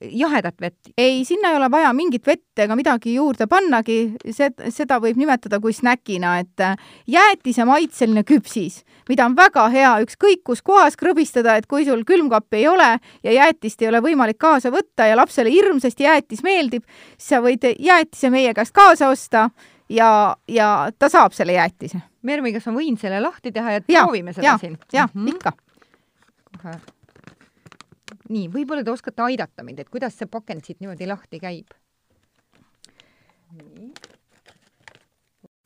jahedat 0.01 0.61
vett? 0.61 0.91
ei, 0.97 1.25
sinna 1.25 1.51
ei 1.51 1.57
ole 1.57 1.69
vaja 1.71 1.93
mingit 1.93 2.27
vett 2.27 2.59
ega 2.59 2.75
midagi 2.75 3.13
juurde 3.15 3.47
pannagi, 3.49 4.13
seda 4.31 4.99
võib 5.01 5.19
nimetada 5.19 5.59
kui 5.61 5.73
snäkina, 5.73 6.37
et 6.41 6.63
äh, 6.63 6.75
jäätise 7.07 7.65
maitseline 7.67 8.23
küpsis, 8.27 8.81
mida 9.09 9.25
on 9.29 9.35
väga 9.37 9.67
hea 9.73 9.93
ükskõik 10.05 10.43
kus 10.47 10.63
kohas 10.65 10.97
krõbistada, 10.99 11.57
et 11.57 11.67
kui 11.69 11.85
sul 11.87 12.03
külmkappi 12.07 12.61
ei 12.61 12.67
ole 12.71 12.91
ja 13.23 13.35
jäätist 13.39 13.81
ei 13.81 13.91
ole 13.91 14.01
võimalik 14.03 14.39
kaasa 14.41 14.71
võtta 14.73 15.09
ja 15.09 15.17
lapsele 15.19 15.53
hirmsasti 15.53 16.07
jäätis 16.07 16.43
meeldib, 16.43 16.85
siis 17.17 17.35
sa 17.35 17.41
võid 17.43 17.67
jäätise 17.79 18.31
meie 18.33 18.53
käest 18.57 18.75
kaasa 18.75 19.11
osta 19.11 19.49
ja, 19.89 20.37
ja 20.47 20.71
ta 20.99 21.09
saab 21.09 21.35
selle 21.37 21.57
jäätise. 21.57 22.01
Mermi, 22.21 22.53
kas 22.53 22.67
ma 22.69 22.77
võin 22.77 22.97
selle 23.01 23.21
lahti 23.21 23.51
teha 23.53 23.77
ja 23.77 23.85
proovime 23.85 24.33
seda 24.33 24.53
ja, 24.53 24.57
siin? 24.61 24.77
jah 24.93 25.09
mm 25.13 25.25
-hmm., 25.25 25.35
ikka. 25.35 25.53
kohe 26.61 26.79
nii, 28.31 28.47
võib-olla 28.51 28.85
te 28.85 28.93
oskate 28.93 29.23
aidata 29.25 29.65
mind, 29.67 29.83
et 29.83 29.91
kuidas 29.91 30.15
see 30.17 30.29
pakend 30.31 30.65
siit 30.65 30.79
niimoodi 30.81 31.09
lahti 31.09 31.39
käib? 31.41 31.75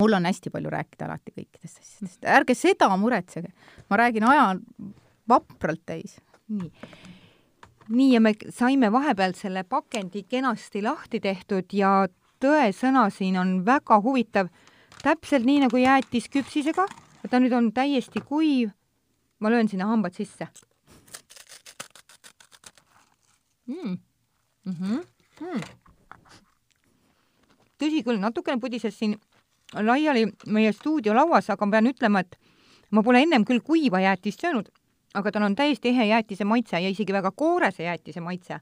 mul 0.01 0.13
on 0.17 0.25
hästi 0.25 0.51
palju 0.51 0.69
rääkida 0.73 1.05
alati 1.07 1.31
kõikidest 1.31 1.79
asjadest, 1.79 2.25
ärge 2.27 2.55
seda 2.57 2.89
muretsege, 2.99 3.51
ma 3.89 3.99
räägin 4.01 4.25
aja 4.27 4.47
vapralt 5.29 5.83
täis. 5.85 6.17
nii, 6.49 6.71
nii 7.89 8.11
ja 8.13 8.21
me 8.21 8.33
saime 8.53 8.91
vahepeal 8.91 9.33
selle 9.37 9.63
pakendi 9.63 10.25
kenasti 10.29 10.81
lahti 10.83 11.21
tehtud 11.23 11.73
ja 11.73 12.07
tõesõna 12.43 13.07
siin 13.13 13.37
on 13.39 13.57
väga 13.65 14.01
huvitav, 14.01 14.49
täpselt 15.01 15.45
nii 15.45 15.63
nagu 15.65 15.77
jäätis 15.77 16.29
küpsisega, 16.33 16.85
ta 17.29 17.39
nüüd 17.39 17.53
on 17.53 17.71
täiesti 17.73 18.21
kuiv. 18.21 18.73
ma 19.39 19.49
löön 19.49 19.67
sinna 19.67 19.85
hambad 19.85 20.13
sisse 20.15 20.47
mm.. 23.67 23.97
Mm 24.65 24.73
-hmm. 24.73 25.05
mm. 25.41 25.61
tõsi 27.77 28.03
küll, 28.03 28.19
natukene 28.19 28.59
pudises 28.59 28.99
siin 28.99 29.15
laiali 29.73 30.25
meie 30.47 30.71
stuudiolauas, 30.71 31.49
aga 31.49 31.65
ma 31.65 31.71
pean 31.71 31.87
ütlema, 31.87 32.19
et 32.19 32.37
ma 32.91 33.03
pole 33.03 33.21
ennem 33.21 33.45
küll 33.45 33.59
kuiva 33.59 33.99
jäätist 33.99 34.41
söönud, 34.41 34.69
aga 35.13 35.31
tal 35.31 35.43
on 35.43 35.55
täiesti 35.55 35.89
ehe 35.89 36.05
jäätise 36.05 36.43
maitse 36.43 36.79
ja 36.79 36.89
isegi 36.89 37.13
väga 37.13 37.31
koorese 37.31 37.83
jäätise 37.83 38.21
maitse. 38.21 38.59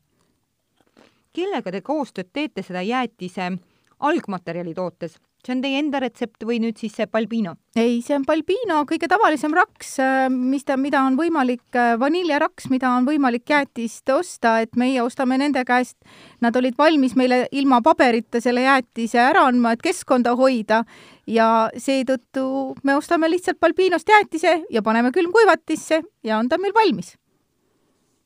kellega 1.33 1.71
te 1.71 1.81
koostööd 1.81 2.29
teete 2.33 2.61
seda 2.61 2.81
jäätise 2.81 3.51
algmaterjali 3.99 4.73
tootes? 4.73 5.19
See 5.43 5.55
on 5.55 5.61
teie 5.63 5.79
enda 5.81 5.99
retsept 5.99 6.45
või 6.47 6.59
nüüd 6.63 6.79
siis 6.79 6.93
see 6.95 7.07
Balbino? 7.11 7.55
ei, 7.75 8.01
see 8.05 8.15
on 8.15 8.25
Balbino 8.27 8.83
kõige 8.89 9.09
tavalisem 9.11 9.53
raks, 9.57 9.95
äh, 9.99 10.27
mis 10.31 10.63
ta, 10.67 10.77
mida 10.77 11.01
on 11.03 11.17
võimalik, 11.19 11.65
äh, 11.75 11.95
vaniljaraks, 11.99 12.69
mida 12.71 12.91
on 12.95 13.07
võimalik 13.07 13.49
jäätist 13.49 14.09
osta, 14.13 14.59
et 14.63 14.77
meie 14.79 15.01
ostame 15.03 15.37
nende 15.41 15.65
käest, 15.67 15.97
nad 16.41 16.55
olid 16.55 16.77
valmis 16.77 17.17
meile 17.19 17.47
ilma 17.51 17.81
paberita 17.83 18.41
selle 18.43 18.63
jäätise 18.67 19.19
ära 19.23 19.47
andma, 19.49 19.73
et 19.73 19.83
keskkonda 19.83 20.35
hoida 20.39 20.83
ja 21.27 21.49
seetõttu 21.77 22.75
me 22.83 22.95
ostame 22.99 23.31
lihtsalt 23.31 23.59
Balbinost 23.59 24.09
jäätise 24.09 24.63
ja 24.69 24.81
paneme 24.85 25.11
külmkuivatisse 25.11 26.03
ja 26.23 26.39
on 26.39 26.49
ta 26.49 26.57
meil 26.61 26.73
valmis. 26.75 27.17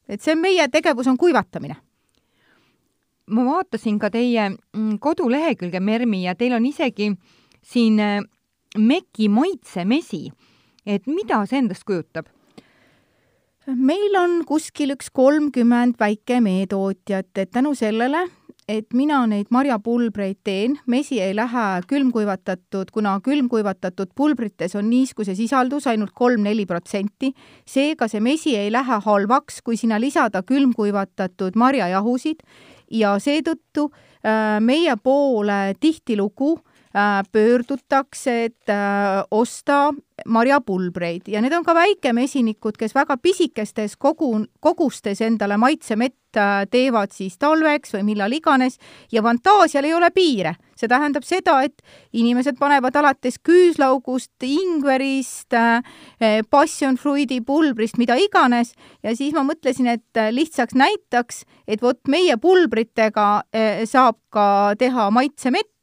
et 0.08 0.22
see 0.22 0.32
on 0.36 0.40
meie 0.42 0.68
tegevus, 0.72 1.08
on 1.08 1.18
kuivatamine 1.18 1.87
ma 3.32 3.44
vaatasin 3.48 4.00
ka 4.00 4.10
teie 4.14 4.50
mm, 4.50 4.98
kodulehekülge, 5.04 5.80
Mermi, 5.80 6.24
ja 6.24 6.36
teil 6.36 6.56
on 6.56 6.66
isegi 6.66 7.12
siin 7.66 8.00
äh, 8.00 8.22
meki 8.78 9.30
maitsemesi. 9.30 10.32
et 10.88 11.08
mida 11.08 11.46
see 11.46 11.60
endast 11.60 11.84
kujutab? 11.84 12.28
meil 13.68 14.16
on 14.16 14.44
kuskil 14.48 14.94
üks 14.96 15.10
kolmkümmend 15.12 15.98
väikemeetootjat, 16.00 17.34
et 17.36 17.52
tänu 17.52 17.74
sellele, 17.76 18.22
et 18.68 18.94
mina 18.96 19.22
neid 19.28 19.48
marjapulbreid 19.52 20.40
teen, 20.44 20.78
mesi 20.88 21.20
ei 21.24 21.36
lähe 21.36 21.66
külmkuivatatud, 21.88 22.92
kuna 22.96 23.18
külmkuivatatud 23.24 24.12
pulbrites 24.16 24.76
on 24.76 24.90
niiskuse 24.90 25.36
sisaldus 25.36 25.88
ainult 25.88 26.12
kolm-neli 26.16 26.66
protsenti, 26.68 27.34
seega 27.68 28.08
see 28.12 28.24
mesi 28.24 28.56
ei 28.60 28.72
lähe 28.72 29.02
halvaks, 29.04 29.62
kui 29.64 29.80
sinna 29.80 30.00
lisada 30.00 30.44
külmkuivatatud 30.48 31.56
marjajahusid 31.60 32.44
ja 32.92 33.16
seetõttu 33.20 33.90
äh, 33.92 34.60
meie 34.64 34.96
poole 35.04 35.76
tihtilugu 35.80 36.58
pöördutakse, 37.32 38.44
et 38.46 38.70
äh, 38.70 39.24
osta 39.32 39.94
marjapulbreid. 40.26 41.28
Ja 41.28 41.42
need 41.42 41.54
on 41.54 41.66
ka 41.66 41.76
väikemesinikud, 41.78 42.78
kes 42.80 42.96
väga 42.96 43.18
pisikestes 43.22 43.98
kogu, 43.98 44.32
kogustes 44.60 45.22
endale 45.22 45.58
maitsemett 45.62 46.16
teevad 46.72 47.14
siis 47.16 47.38
talveks 47.42 47.96
või 47.96 48.04
millal 48.12 48.34
iganes. 48.34 48.78
Ja 49.12 49.24
fantaasial 49.26 49.86
ei 49.86 49.94
ole 49.94 50.10
piire. 50.14 50.56
see 50.78 50.88
tähendab 50.88 51.24
seda, 51.26 51.56
et 51.66 51.82
inimesed 52.14 52.60
panevad 52.60 52.96
alates 52.96 53.40
küüslaugust, 53.42 54.44
ingverist, 54.46 55.56
passion 56.50 56.98
fruit'i 56.98 57.40
pulbrist, 57.42 57.98
mida 57.98 58.14
iganes. 58.16 58.76
Ja 59.04 59.16
siis 59.16 59.34
ma 59.34 59.42
mõtlesin, 59.42 59.88
et 59.88 60.22
lihtsaks 60.32 60.78
näitaks, 60.78 61.46
et 61.68 61.82
vot 61.82 61.98
meie 62.08 62.38
pulbritega 62.38 63.42
saab 63.86 64.20
ka 64.30 64.76
teha 64.78 65.10
maitsemett, 65.10 65.77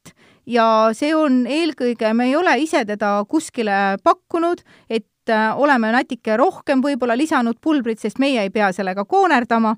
ja 0.47 0.67
see 0.93 1.15
on 1.17 1.45
eelkõige, 1.47 2.13
me 2.15 2.29
ei 2.29 2.37
ole 2.37 2.57
ise 2.63 2.85
teda 2.85 3.17
kuskile 3.29 3.97
pakkunud, 4.05 4.63
et 4.91 5.33
äh, 5.33 5.53
oleme 5.59 5.93
natuke 5.95 6.37
rohkem 6.37 6.83
võib-olla 6.85 7.17
lisanud 7.17 7.61
pulbrit, 7.61 8.01
sest 8.01 8.21
meie 8.23 8.43
ei 8.43 8.51
pea 8.51 8.73
sellega 8.73 9.05
koonerdama 9.05 9.77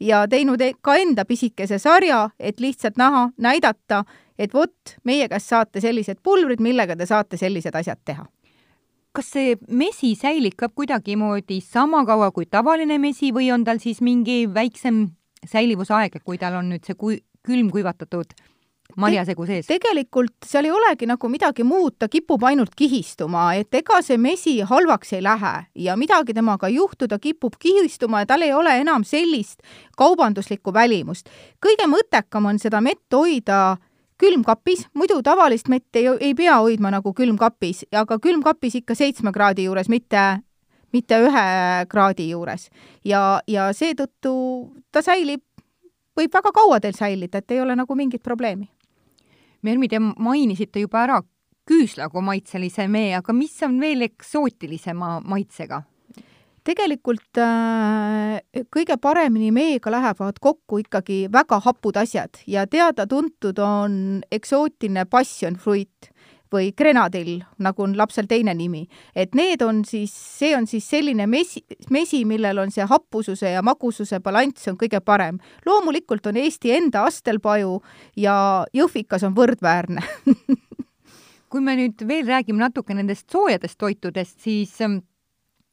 ja 0.00 0.24
teinud 0.28 0.60
e-, 0.60 0.74
ka 0.80 0.96
enda 1.00 1.24
pisikese 1.24 1.78
sarja, 1.78 2.30
et 2.38 2.60
lihtsalt 2.60 2.96
näha, 3.00 3.28
näidata, 3.38 4.04
et 4.38 4.54
vot, 4.54 4.96
meie 5.04 5.28
käest 5.28 5.52
saate 5.52 5.80
sellised 5.80 6.20
pulbrid, 6.22 6.60
millega 6.60 6.96
te 6.96 7.06
saate 7.06 7.36
sellised 7.40 7.76
asjad 7.76 8.00
teha. 8.04 8.26
Kas 9.16 9.30
see 9.32 9.54
mesi 9.72 10.12
säilikab 10.16 10.74
kuidagimoodi 10.76 11.62
sama 11.64 12.02
kaua 12.04 12.28
kui 12.36 12.44
tavaline 12.44 12.98
mesi 13.00 13.30
või 13.32 13.48
on 13.54 13.64
tal 13.64 13.80
siis 13.80 14.02
mingi 14.04 14.44
väiksem 14.52 15.06
säilivusaeg, 15.48 16.18
kui 16.24 16.36
tal 16.36 16.58
on 16.58 16.68
nüüd 16.68 16.84
see 16.84 16.98
kui, 17.00 17.22
külmkuivatatud 17.46 18.34
marjasegu 18.96 19.46
sees? 19.46 19.66
tegelikult 19.66 20.46
seal 20.46 20.68
ei 20.68 20.74
olegi 20.74 21.08
nagu 21.08 21.28
midagi 21.28 21.64
muud, 21.66 21.96
ta 21.98 22.08
kipub 22.08 22.44
ainult 22.48 22.74
kihistuma, 22.76 23.48
et 23.58 23.74
ega 23.74 24.00
see 24.04 24.18
mesi 24.18 24.60
halvaks 24.66 25.12
ei 25.16 25.24
lähe 25.24 25.54
ja 25.86 25.96
midagi 25.96 26.34
temaga 26.34 26.70
ei 26.70 26.78
juhtu, 26.78 27.08
ta 27.08 27.18
kipub 27.18 27.58
kihistuma 27.58 28.22
ja 28.22 28.30
tal 28.32 28.46
ei 28.46 28.54
ole 28.54 28.78
enam 28.80 29.04
sellist 29.04 29.62
kaubanduslikku 29.96 30.74
välimust. 30.74 31.28
kõige 31.66 31.88
mõttekam 31.90 32.46
on 32.46 32.58
seda 32.62 32.80
mett 32.80 33.12
hoida 33.12 33.76
külmkapis, 34.18 34.86
muidu 34.94 35.20
tavalist 35.22 35.68
mett 35.68 35.96
ei, 35.96 36.08
ei 36.20 36.34
pea 36.34 36.56
hoidma 36.56 36.90
nagu 36.90 37.12
külmkapis, 37.12 37.84
aga 37.92 38.18
külmkapis 38.18 38.80
ikka 38.80 38.94
seitsme 38.94 39.32
kraadi 39.32 39.68
juures, 39.68 39.88
mitte 39.88 40.40
mitte 40.92 41.18
ühe 41.20 41.48
kraadi 41.90 42.30
juures. 42.30 42.70
ja, 43.04 43.40
ja 43.46 43.68
seetõttu 43.72 44.32
ta 44.92 45.02
säilib, 45.02 45.42
võib 46.16 46.32
väga 46.32 46.52
kaua 46.54 46.80
teil 46.80 46.96
säilida, 46.96 47.42
et 47.42 47.50
ei 47.50 47.60
ole 47.60 47.76
nagu 47.76 47.94
mingit 47.94 48.22
probleemi 48.22 48.70
Mermi, 49.62 49.88
te 49.88 50.00
mainisite 50.00 50.82
juba 50.82 51.04
ära 51.06 51.20
küüslagu 51.66 52.22
maitselise 52.22 52.86
mee, 52.88 53.14
aga 53.18 53.34
mis 53.34 53.56
on 53.66 53.80
veel 53.82 54.06
eksootilisema 54.06 55.20
maitsega? 55.26 55.82
tegelikult 56.66 57.38
äh, 57.38 58.40
kõige 58.74 58.96
paremini 58.98 59.52
meega 59.54 59.92
lähevad 59.94 60.40
kokku 60.42 60.80
ikkagi 60.82 61.26
väga 61.32 61.60
hapud 61.62 61.98
asjad 62.00 62.40
ja 62.50 62.66
teada-tuntud 62.66 63.60
on 63.62 64.00
eksootiline 64.34 65.06
passion 65.10 65.58
fruit 65.62 66.10
või 66.52 66.72
Grenadill, 66.76 67.40
nagu 67.58 67.82
on 67.82 67.96
lapsel 67.98 68.26
teine 68.26 68.54
nimi. 68.54 68.86
et 69.14 69.34
need 69.34 69.62
on 69.62 69.84
siis, 69.84 70.12
see 70.12 70.56
on 70.56 70.66
siis 70.66 70.88
selline 70.88 71.26
mesi, 71.26 71.64
mesi, 71.90 72.24
millel 72.24 72.58
on 72.58 72.70
see 72.70 72.84
happususe 72.84 73.50
ja 73.50 73.62
magususe 73.62 74.20
balanss 74.20 74.68
on 74.68 74.76
kõige 74.76 75.00
parem. 75.00 75.38
loomulikult 75.66 76.26
on 76.26 76.36
Eesti 76.36 76.72
enda 76.72 77.04
astelpaju 77.04 77.82
ja 78.16 78.66
jõhvikas 78.74 79.24
on 79.26 79.34
võrdväärne 79.34 80.02
kui 81.50 81.62
me 81.64 81.76
nüüd 81.78 82.02
veel 82.08 82.26
räägime 82.28 82.60
natuke 82.60 82.94
nendest 82.94 83.30
soojadest 83.32 83.78
toitudest, 83.78 84.40
siis 84.42 84.74
ähm, 84.84 84.98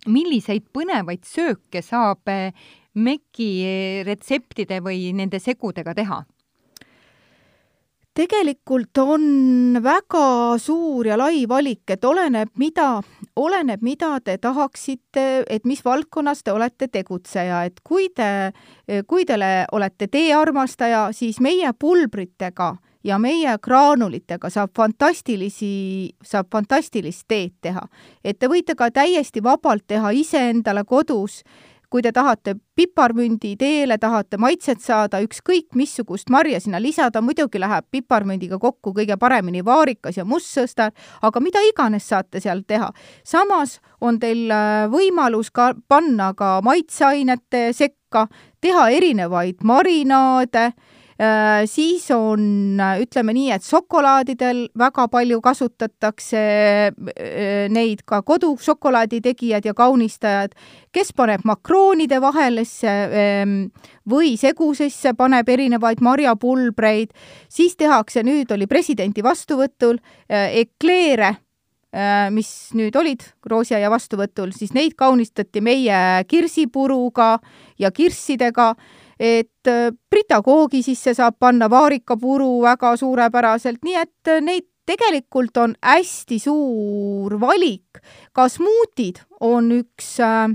milliseid 0.07 0.67
põnevaid 0.75 1.25
sööke 1.27 1.81
saab 1.83 2.29
äh, 2.31 2.53
MEK-i 2.93 4.03
retseptide 4.05 4.79
või 4.85 5.09
nende 5.17 5.41
segudega 5.41 5.95
teha? 5.97 6.21
Tegelikult 8.13 8.97
on 9.01 9.79
väga 9.83 10.57
suur 10.61 11.07
ja 11.07 11.17
lai 11.17 11.47
valik, 11.49 11.83
et 11.89 12.05
oleneb, 12.05 12.51
mida, 12.61 13.01
oleneb, 13.35 13.81
mida 13.81 14.19
te 14.23 14.37
tahaksite, 14.37 15.25
et 15.49 15.65
mis 15.65 15.81
valdkonnas 15.85 16.43
te 16.43 16.53
olete 16.53 16.87
tegutseja, 16.93 17.63
et 17.65 17.81
kui 17.83 18.09
te, 18.15 18.53
kui 19.07 19.25
te 19.25 19.37
olete 19.71 20.07
teearmastaja, 20.07 21.07
siis 21.17 21.41
meie 21.41 21.73
pulbritega 21.73 22.75
ja 23.03 23.17
meie 23.19 23.57
graanulitega 23.61 24.49
saab 24.49 24.71
fantastilisi, 24.77 26.13
saab 26.23 26.47
fantastilist 26.51 27.25
teed 27.27 27.57
teha. 27.61 27.83
et 28.23 28.39
te 28.39 28.47
võite 28.47 28.75
ka 28.75 28.91
täiesti 28.91 29.43
vabalt 29.43 29.87
teha 29.87 30.11
iseendale 30.11 30.83
kodus 30.83 31.41
kui 31.93 32.01
te 32.01 32.09
tahate 32.09 32.55
piparmündi 32.73 33.51
teele, 33.61 33.99
tahate 34.01 34.39
maitset 34.41 34.81
saada, 34.81 35.19
ükskõik 35.21 35.75
missugust 35.77 36.31
marja 36.33 36.57
sinna 36.63 36.79
lisada, 36.81 37.21
muidugi 37.21 37.61
läheb 37.61 37.85
piparmündiga 37.93 38.57
kokku 38.61 38.95
kõige 38.97 39.13
paremini 39.21 39.61
vaarikas 39.65 40.17
ja 40.17 40.25
mustsõstar, 40.25 40.89
aga 41.21 41.43
mida 41.43 41.61
iganes 41.69 42.07
saate 42.09 42.41
seal 42.41 42.63
teha. 42.65 42.89
samas 43.23 43.77
on 44.01 44.17
teil 44.19 44.49
äh, 44.49 44.87
võimalus 44.89 45.51
ka 45.53 45.75
panna 45.87 46.33
ka 46.33 46.61
maitseainete 46.65 47.69
sekka, 47.77 48.25
teha 48.61 48.89
erinevaid 48.89 49.61
marinaade 49.61 50.71
siis 51.69 52.07
on, 52.11 52.79
ütleme 53.01 53.33
nii, 53.35 53.51
et 53.53 53.65
šokolaadidel 53.65 54.63
väga 54.79 55.05
palju 55.11 55.39
kasutatakse 55.43 56.41
äh, 56.89 57.69
neid 57.69 58.01
ka 58.05 58.21
kodušokolaadi 58.25 59.21
tegijad 59.21 59.65
ja 59.65 59.75
kaunistajad, 59.77 60.55
kes 60.93 61.13
paneb 61.13 61.45
makroonide 61.45 62.19
vahelesse 62.21 62.89
ähm, 62.89 63.55
või 64.09 64.35
segusesse, 64.41 65.13
paneb 65.17 65.49
erinevaid 65.49 66.01
marjapulbreid, 66.01 67.13
siis 67.49 67.77
tehakse, 67.77 68.25
nüüd 68.25 68.51
oli 68.51 68.67
presidendi 68.67 69.23
vastuvõtul 69.23 69.99
äh, 70.01 70.63
ekleere 70.65 71.35
mis 72.33 72.47
nüüd 72.73 72.95
olid 72.97 73.21
roosiaia 73.45 73.85
vastuvõtul, 73.93 74.49
siis 74.57 74.71
neid 74.73 74.95
kaunistati 74.97 75.61
meie 75.61 76.23
kirsipuruga 76.25 77.35
ja 77.77 77.91
kirssidega 77.93 78.71
et 79.19 79.67
äh, 79.67 79.91
Brita 80.09 80.41
koogi 80.41 80.83
sisse 80.83 81.13
saab 81.13 81.37
panna 81.39 81.69
vaarikapuru 81.69 82.61
väga 82.63 82.95
suurepäraselt, 82.97 83.83
nii 83.83 83.99
et 84.01 84.31
äh, 84.31 84.41
neid 84.41 84.67
tegelikult 84.85 85.57
on 85.57 85.75
hästi 85.81 86.39
suur 86.43 87.39
valik. 87.39 88.01
ka 88.33 88.49
smuutid 88.49 89.21
on 89.39 89.71
üks 89.71 90.19
äh, 90.19 90.49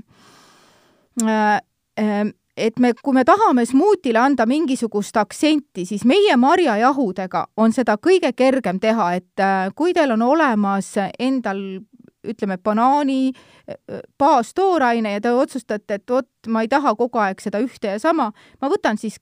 äh, 1.24 1.60
äh 1.98 2.32
et 2.58 2.78
me, 2.82 2.90
kui 2.90 3.14
me 3.14 3.22
tahame 3.22 3.62
smuutile 3.66 4.18
anda 4.18 4.42
mingisugust 4.46 5.16
aktsenti, 5.16 5.84
siis 5.86 6.02
meie 6.04 6.34
marjajahudega 6.36 7.44
on 7.56 7.70
seda 7.70 7.94
kõige 8.02 8.32
kergem 8.34 8.80
teha, 8.82 9.12
et 9.14 9.42
kui 9.78 9.94
teil 9.94 10.10
on 10.10 10.24
olemas 10.26 10.88
endal 11.20 11.60
ütleme, 12.28 12.58
banaani 12.62 13.32
baastooraine 14.18 15.12
ja 15.12 15.20
te 15.20 15.32
otsustate, 15.32 15.98
et 15.98 16.10
vot, 16.10 16.28
ma 16.48 16.62
ei 16.64 16.70
taha 16.70 16.94
kogu 16.96 17.20
aeg 17.20 17.40
seda 17.42 17.60
ühte 17.62 17.92
ja 17.92 17.98
sama, 18.00 18.30
ma 18.62 18.70
võtan 18.72 18.96
siis 19.00 19.18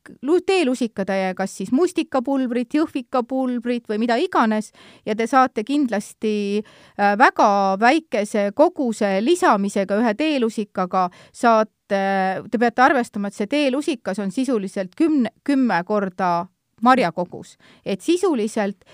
teelusikatäie, 0.47 1.33
kas 1.39 1.57
siis 1.59 1.73
mustikapulbrit, 1.75 2.77
jõhvikapulbrit 2.79 3.89
või 3.91 3.99
mida 4.03 4.19
iganes 4.23 4.73
ja 5.07 5.17
te 5.19 5.27
saate 5.27 5.65
kindlasti 5.67 6.63
äh, 6.63 7.17
väga 7.19 7.49
väikese 7.81 8.51
koguse 8.55 9.17
lisamisega 9.25 9.99
ühe 10.03 10.15
teelusikaga 10.15 11.09
saate, 11.33 11.73
te 11.89 12.59
peate 12.59 12.83
arvestama, 12.83 13.29
et 13.29 13.39
see 13.39 13.51
teelusikas 13.51 14.21
on 14.23 14.31
sisuliselt 14.35 14.95
kümne, 14.99 15.35
kümme 15.45 15.83
korda 15.87 16.47
marjakogus, 16.83 17.57
et 17.87 18.05
sisuliselt 18.05 18.85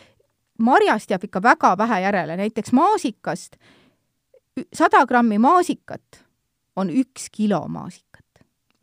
marjast 0.63 1.11
jääb 1.11 1.25
ikka 1.29 1.43
väga 1.43 1.77
vähe 1.79 2.01
järele, 2.05 2.37
näiteks 2.37 2.73
maasikast 2.73 3.57
sada 4.75 5.05
grammi 5.09 5.39
maasikat 5.43 6.23
on 6.77 6.91
üks 6.91 7.29
kilo 7.33 7.65
maasikat. 7.69 8.25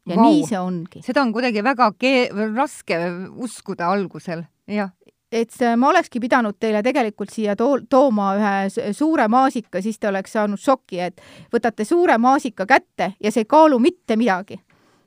ja 0.09 0.15
Vau. 0.15 0.29
nii 0.29 0.45
see 0.47 0.59
ongi. 0.59 1.01
seda 1.05 1.21
on 1.21 1.33
kuidagi 1.33 1.63
väga 1.63 1.91
ke-, 1.97 2.29
raske 2.55 2.97
uskuda 3.37 3.91
algusel, 3.93 4.45
jah 4.67 4.93
et 5.31 5.53
ma 5.77 5.91
olekski 5.91 6.17
pidanud 6.19 6.57
teile 6.57 6.81
tegelikult 6.81 7.29
siia 7.29 7.53
too-, 7.53 7.83
tooma 7.89 8.31
ühe 8.37 8.93
suure 8.97 9.27
maasika, 9.29 9.81
siis 9.81 9.99
te 9.99 10.09
oleks 10.09 10.33
saanud 10.33 10.57
šoki, 10.57 10.99
et 11.05 11.21
võtate 11.53 11.85
suure 11.85 12.17
maasika 12.17 12.65
kätte 12.65 13.13
ja 13.19 13.31
see 13.31 13.45
ei 13.45 13.49
kaalu 13.49 13.77
mitte 13.79 14.17
midagi 14.17 14.57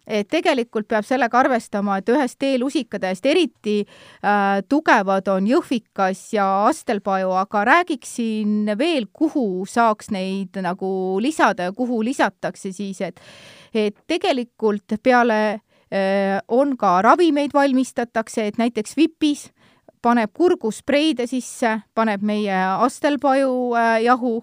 et 0.07 0.29
tegelikult 0.31 0.89
peab 0.91 1.07
sellega 1.07 1.39
arvestama, 1.43 1.99
et 2.01 2.11
ühest 2.11 2.39
teelusikadest 2.43 3.27
eriti 3.31 3.79
äh, 3.83 4.61
tugevad 4.69 5.29
on 5.31 5.47
jõhvikas 5.47 6.25
ja 6.35 6.47
astelpaju, 6.67 7.33
aga 7.43 7.65
räägiksin 7.71 8.73
veel, 8.79 9.07
kuhu 9.13 9.65
saaks 9.69 10.11
neid 10.15 10.59
nagu 10.63 10.93
lisada 11.23 11.71
ja 11.71 11.77
kuhu 11.77 12.03
lisatakse 12.05 12.73
siis, 12.73 13.01
et 13.01 13.21
et 13.75 13.97
tegelikult 14.11 14.99
peale 15.03 15.41
äh, 15.93 16.39
on 16.49 16.77
ka 16.77 17.01
ravimeid 17.03 17.55
valmistatakse, 17.55 18.47
et 18.47 18.59
näiteks 18.61 18.97
Vipis 18.97 19.51
paneb 20.03 20.33
kurguspreide 20.35 21.29
sisse, 21.31 21.79
paneb 21.95 22.25
meie 22.27 22.59
astelpaju 22.83 23.53
äh, 23.79 24.03
jahu 24.05 24.41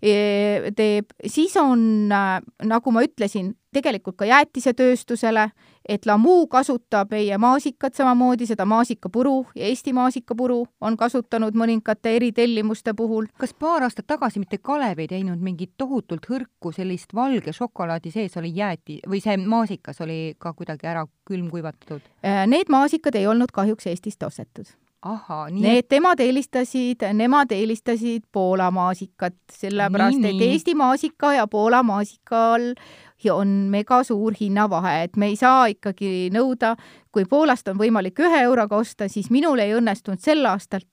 teeb, 0.00 1.12
siis 1.26 1.56
on, 1.56 2.12
äh, 2.12 2.40
nagu 2.64 2.90
ma 2.90 3.02
ütlesin, 3.04 3.54
tegelikult 3.72 4.16
ka 4.16 4.24
jäätisetööstusele, 4.24 5.50
et 5.88 6.06
Lamu 6.06 6.46
kasutab 6.50 7.12
meie 7.14 7.38
maasikat 7.38 7.94
samamoodi, 7.94 8.46
seda 8.46 8.64
maasikapuru 8.66 9.46
ja 9.54 9.68
Eesti 9.68 9.92
maasikapuru 9.92 10.64
on 10.80 10.96
kasutanud 10.96 11.54
mõningate 11.54 12.16
eritellimuste 12.16 12.94
puhul. 12.94 13.26
kas 13.38 13.54
paar 13.54 13.82
aastat 13.82 14.06
tagasi 14.06 14.38
mitte 14.38 14.58
Kalev 14.58 14.98
ei 14.98 15.08
teinud 15.08 15.38
mingit 15.38 15.72
tohutult 15.76 16.26
hõrku 16.26 16.72
sellist 16.72 17.14
valge 17.14 17.52
šokolaadi 17.52 18.10
sees 18.10 18.36
oli 18.36 18.52
jääti 18.54 19.00
või 19.06 19.22
see 19.22 19.36
maasikas 19.36 20.00
oli 20.00 20.34
ka 20.38 20.52
kuidagi 20.52 20.86
ära 20.86 21.06
külmkuivatatud? 21.24 22.00
Äh, 22.24 22.46
need 22.46 22.68
maasikad 22.68 23.14
ei 23.14 23.26
olnud 23.26 23.52
kahjuks 23.52 23.86
Eestist 23.86 24.22
ostetud 24.22 24.66
ahhaa, 25.02 25.50
nii 25.50 25.62
Need 25.64 25.88
temad 25.88 26.20
eelistasid, 26.20 27.04
nemad 27.16 27.52
eelistasid 27.56 28.26
Poola 28.32 28.70
maasikat, 28.70 29.36
sellepärast 29.52 30.24
et 30.28 30.42
Eesti 30.48 30.74
maasika 30.74 31.32
ja 31.38 31.46
Poola 31.46 31.82
maasikal 31.82 32.74
on 33.32 33.48
mega 33.68 34.02
suur 34.04 34.34
hinnavahe, 34.40 35.02
et 35.04 35.16
me 35.16 35.28
ei 35.32 35.36
saa 35.36 35.66
ikkagi 35.72 36.30
nõuda, 36.32 36.74
kui 37.12 37.26
Poolast 37.28 37.68
on 37.68 37.76
võimalik 37.80 38.20
ühe 38.20 38.42
euroga 38.46 38.78
osta, 38.80 39.08
siis 39.08 39.28
minul 39.30 39.60
ei 39.60 39.74
õnnestunud 39.76 40.20
sel 40.24 40.46
aastal 40.48 40.84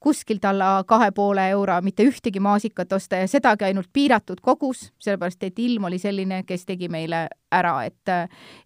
kuskilt 0.00 0.44
alla 0.44 0.84
kahe 0.86 1.10
poole 1.14 1.48
euro 1.50 1.78
mitte 1.82 2.04
ühtegi 2.06 2.40
maasikat 2.40 2.92
osta 2.92 3.22
ja 3.22 3.28
sedagi 3.28 3.64
ainult 3.64 3.88
piiratud 3.92 4.40
kogus, 4.42 4.90
sellepärast 5.02 5.42
et 5.48 5.58
ilm 5.58 5.88
oli 5.88 5.98
selline, 5.98 6.42
kes 6.46 6.66
tegi 6.68 6.88
meile 6.92 7.26
ära, 7.52 7.74
et 7.86 8.12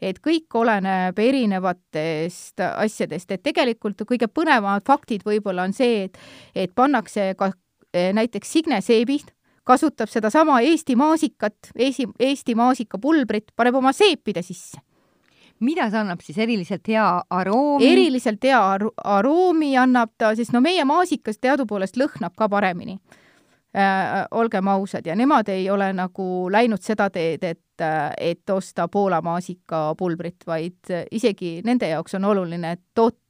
et 0.02 0.18
kõik 0.18 0.54
oleneb 0.54 1.18
erinevatest 1.18 2.60
asjadest, 2.60 3.30
et 3.30 3.42
tegelikult 3.42 4.02
kõige 4.08 4.28
põnevamad 4.28 4.84
faktid 4.86 5.24
võib-olla 5.26 5.68
on 5.68 5.76
see, 5.76 6.04
et 6.08 6.18
et 6.54 6.74
pannakse 6.74 7.34
ka 7.38 7.52
eh, 7.94 8.12
näiteks 8.12 8.52
Signe 8.52 8.80
Seebist 8.80 9.30
kasutab 9.64 10.08
sedasama 10.10 10.60
Eesti 10.66 10.96
maasikat, 10.96 11.72
Eesti, 11.76 12.08
Eesti 12.18 12.54
maasikapulbrit, 12.58 13.52
paneb 13.56 13.76
oma 13.78 13.92
seepide 13.92 14.42
sisse. 14.42 14.80
Mida 15.60 15.88
see 15.90 16.00
annab 16.00 16.22
siis, 16.24 16.38
eriliselt 16.38 16.88
hea 16.88 17.06
aroomi? 17.30 17.86
eriliselt 17.92 18.44
hea 18.44 18.60
ar 18.60 18.84
aroomi 19.04 19.74
annab 19.78 20.12
ta, 20.18 20.34
sest 20.36 20.54
no 20.56 20.62
meie 20.64 20.84
maasikas 20.88 21.40
teadupoolest 21.40 21.98
lõhnab 22.00 22.36
ka 22.36 22.48
paremini 22.48 22.98
äh,. 23.76 24.26
olgem 24.30 24.68
ausad, 24.68 25.06
ja 25.06 25.16
nemad 25.16 25.48
ei 25.48 25.70
ole 25.70 25.92
nagu 25.92 26.50
läinud 26.52 26.82
seda 26.82 27.10
teed, 27.10 27.44
et, 27.44 27.86
et 28.18 28.50
osta 28.50 28.88
Poola 28.88 29.20
maasikapulbrit, 29.22 30.46
vaid 30.46 30.94
isegi 31.10 31.60
nende 31.64 31.88
jaoks 31.88 32.16
on 32.18 32.24
oluline, 32.32 32.72
et 32.72 32.82
toot-, 32.94 33.20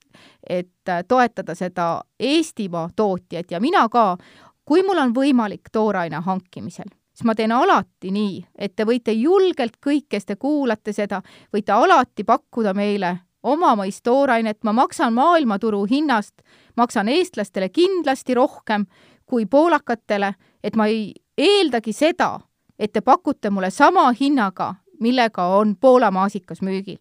et 0.48 0.94
toetada 1.08 1.54
seda 1.54 1.90
Eestimaa 2.18 2.88
tootjat 2.96 3.50
ja 3.50 3.60
mina 3.60 3.88
ka 3.88 4.16
kui 4.70 4.84
mul 4.86 5.00
on 5.02 5.14
võimalik 5.16 5.70
tooraine 5.74 6.20
hankimisel, 6.22 6.86
siis 7.20 7.26
ma 7.28 7.34
teen 7.36 7.52
alati 7.52 8.10
nii, 8.10 8.38
et 8.56 8.72
te 8.76 8.86
võite 8.88 9.12
julgelt 9.12 9.76
kõik, 9.84 10.06
kes 10.08 10.24
te 10.24 10.36
kuulate 10.40 10.94
seda, 10.96 11.20
võite 11.52 11.74
alati 11.76 12.24
pakkuda 12.24 12.72
meile 12.74 13.18
omamaist 13.42 14.00
toorainet, 14.04 14.62
ma 14.64 14.72
maksan 14.72 15.12
maailmaturu 15.12 15.84
hinnast, 15.90 16.40
maksan 16.76 17.08
eestlastele 17.08 17.68
kindlasti 17.68 18.34
rohkem, 18.34 18.86
kui 19.26 19.44
poolakatele, 19.46 20.32
et 20.64 20.76
ma 20.76 20.86
ei 20.88 21.12
eeldagi 21.36 21.92
seda, 21.92 22.38
et 22.78 22.92
te 22.92 23.00
pakute 23.04 23.50
mulle 23.50 23.70
sama 23.70 24.06
hinnaga, 24.16 24.74
millega 25.00 25.44
on 25.58 25.76
Poola 25.76 26.10
maasikas 26.10 26.62
müügil. 26.62 26.98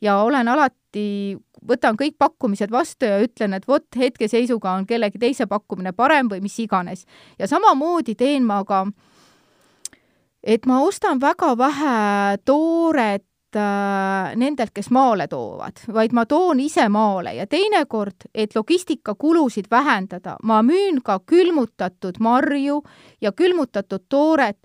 ja 0.00 0.18
olen 0.20 0.48
alati, 0.48 1.38
võtan 1.68 1.96
kõik 1.96 2.18
pakkumised 2.18 2.70
vastu 2.70 3.08
ja 3.08 3.18
ütlen, 3.24 3.54
et 3.54 3.68
vot 3.68 3.86
hetkeseisuga 3.96 4.72
on 4.72 4.86
kellegi 4.86 5.18
teise 5.18 5.46
pakkumine 5.46 5.92
parem 5.92 6.28
või 6.28 6.40
mis 6.40 6.58
iganes. 6.58 7.06
ja 7.38 7.48
samamoodi 7.48 8.14
teen 8.14 8.44
ma 8.44 8.64
ka, 8.64 8.84
et 10.44 10.66
ma 10.66 10.82
ostan 10.84 11.20
väga 11.20 11.54
vähe 11.58 12.38
tooret 12.44 13.56
äh, 13.56 14.34
nendelt, 14.36 14.74
kes 14.74 14.90
maale 14.92 15.26
toovad, 15.28 15.80
vaid 15.94 16.12
ma 16.12 16.26
toon 16.28 16.60
ise 16.60 16.88
maale. 16.92 17.34
Ja 17.38 17.46
teinekord, 17.46 18.28
et 18.34 18.54
logistikakulusid 18.54 19.70
vähendada, 19.70 20.36
ma 20.42 20.62
müün 20.62 21.00
ka 21.04 21.20
külmutatud 21.26 22.20
marju 22.20 22.82
ja 23.20 23.32
külmutatud 23.32 24.04
tooret, 24.08 24.60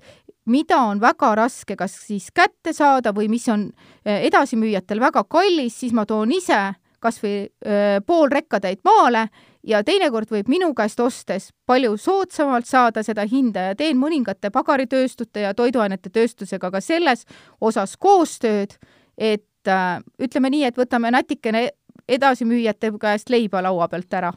mida 0.50 0.82
on 0.90 1.02
väga 1.02 1.36
raske 1.38 1.76
kas 1.78 1.96
siis 2.08 2.32
kätte 2.36 2.74
saada 2.74 3.14
või 3.16 3.30
mis 3.32 3.48
on 3.50 3.70
äh, 4.04 4.26
edasimüüjatel 4.28 5.00
väga 5.00 5.24
kallis, 5.24 5.80
siis 5.80 5.96
ma 5.96 6.06
toon 6.06 6.36
ise 6.36 6.74
kas 7.00 7.22
või 7.24 7.46
äh, 7.48 8.00
pool 8.06 8.28
rekkatäit 8.32 8.84
maale 8.84 9.30
ja 9.64 9.82
teinekord 9.84 10.32
võib 10.32 10.50
minu 10.52 10.72
käest 10.76 11.00
ostes 11.04 11.50
palju 11.68 11.98
soodsamalt 11.98 12.68
saada 12.68 13.04
seda 13.04 13.26
hinda 13.28 13.70
ja 13.70 13.76
teen 13.76 13.98
mõningate 14.00 14.52
pagaritööstute 14.54 15.44
ja 15.44 15.54
toiduainete 15.54 16.10
tööstusega 16.10 16.72
ka 16.72 16.82
selles 16.82 17.26
osas 17.62 17.98
koostööd, 17.98 18.78
et 19.18 19.68
äh, 19.68 20.00
ütleme 20.22 20.52
nii, 20.54 20.64
et 20.70 20.78
võtame 20.78 21.12
natikene 21.12 21.70
edasimüüjate 22.10 22.94
käest 23.02 23.30
leiba 23.30 23.64
laua 23.64 23.88
pealt 23.88 24.14
ära. 24.14 24.34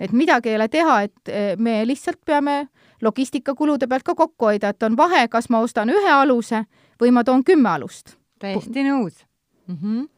et 0.00 0.12
midagi 0.12 0.48
ei 0.48 0.56
ole 0.56 0.68
teha, 0.68 1.02
et 1.02 1.28
äh, 1.28 1.56
me 1.56 1.86
lihtsalt 1.86 2.20
peame 2.24 2.68
logistikakulude 3.02 3.86
pealt 3.86 4.02
ka 4.02 4.14
kokku 4.14 4.44
hoida, 4.44 4.68
et 4.68 4.82
on 4.82 4.96
vahe, 4.96 5.28
kas 5.28 5.50
ma 5.50 5.60
ostan 5.60 5.90
ühe 5.90 6.10
aluse 6.12 6.64
või 7.00 7.10
ma 7.10 7.24
toon 7.24 7.44
kümme 7.44 7.68
alust. 7.68 8.16
täiesti 8.38 8.84
nõus 8.84 9.29
mm. 9.70 9.78
-hmm. 9.82 10.08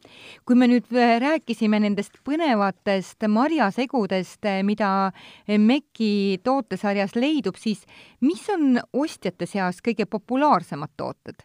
kui 0.45 0.55
me 0.55 0.67
nüüd 0.67 0.89
äh, 0.91 1.19
rääkisime 1.21 1.79
nendest 1.79 2.19
põnevatest 2.25 3.27
marjasegudest, 3.27 4.45
äh, 4.45 4.63
mida 4.63 5.11
MEK-i 5.47 6.39
tootesarjas 6.43 7.15
leidub, 7.15 7.55
siis 7.55 7.85
mis 8.21 8.49
on 8.49 8.79
ostjate 8.93 9.45
seas 9.45 9.81
kõige 9.81 10.05
populaarsemad 10.05 10.89
tooted? 10.97 11.43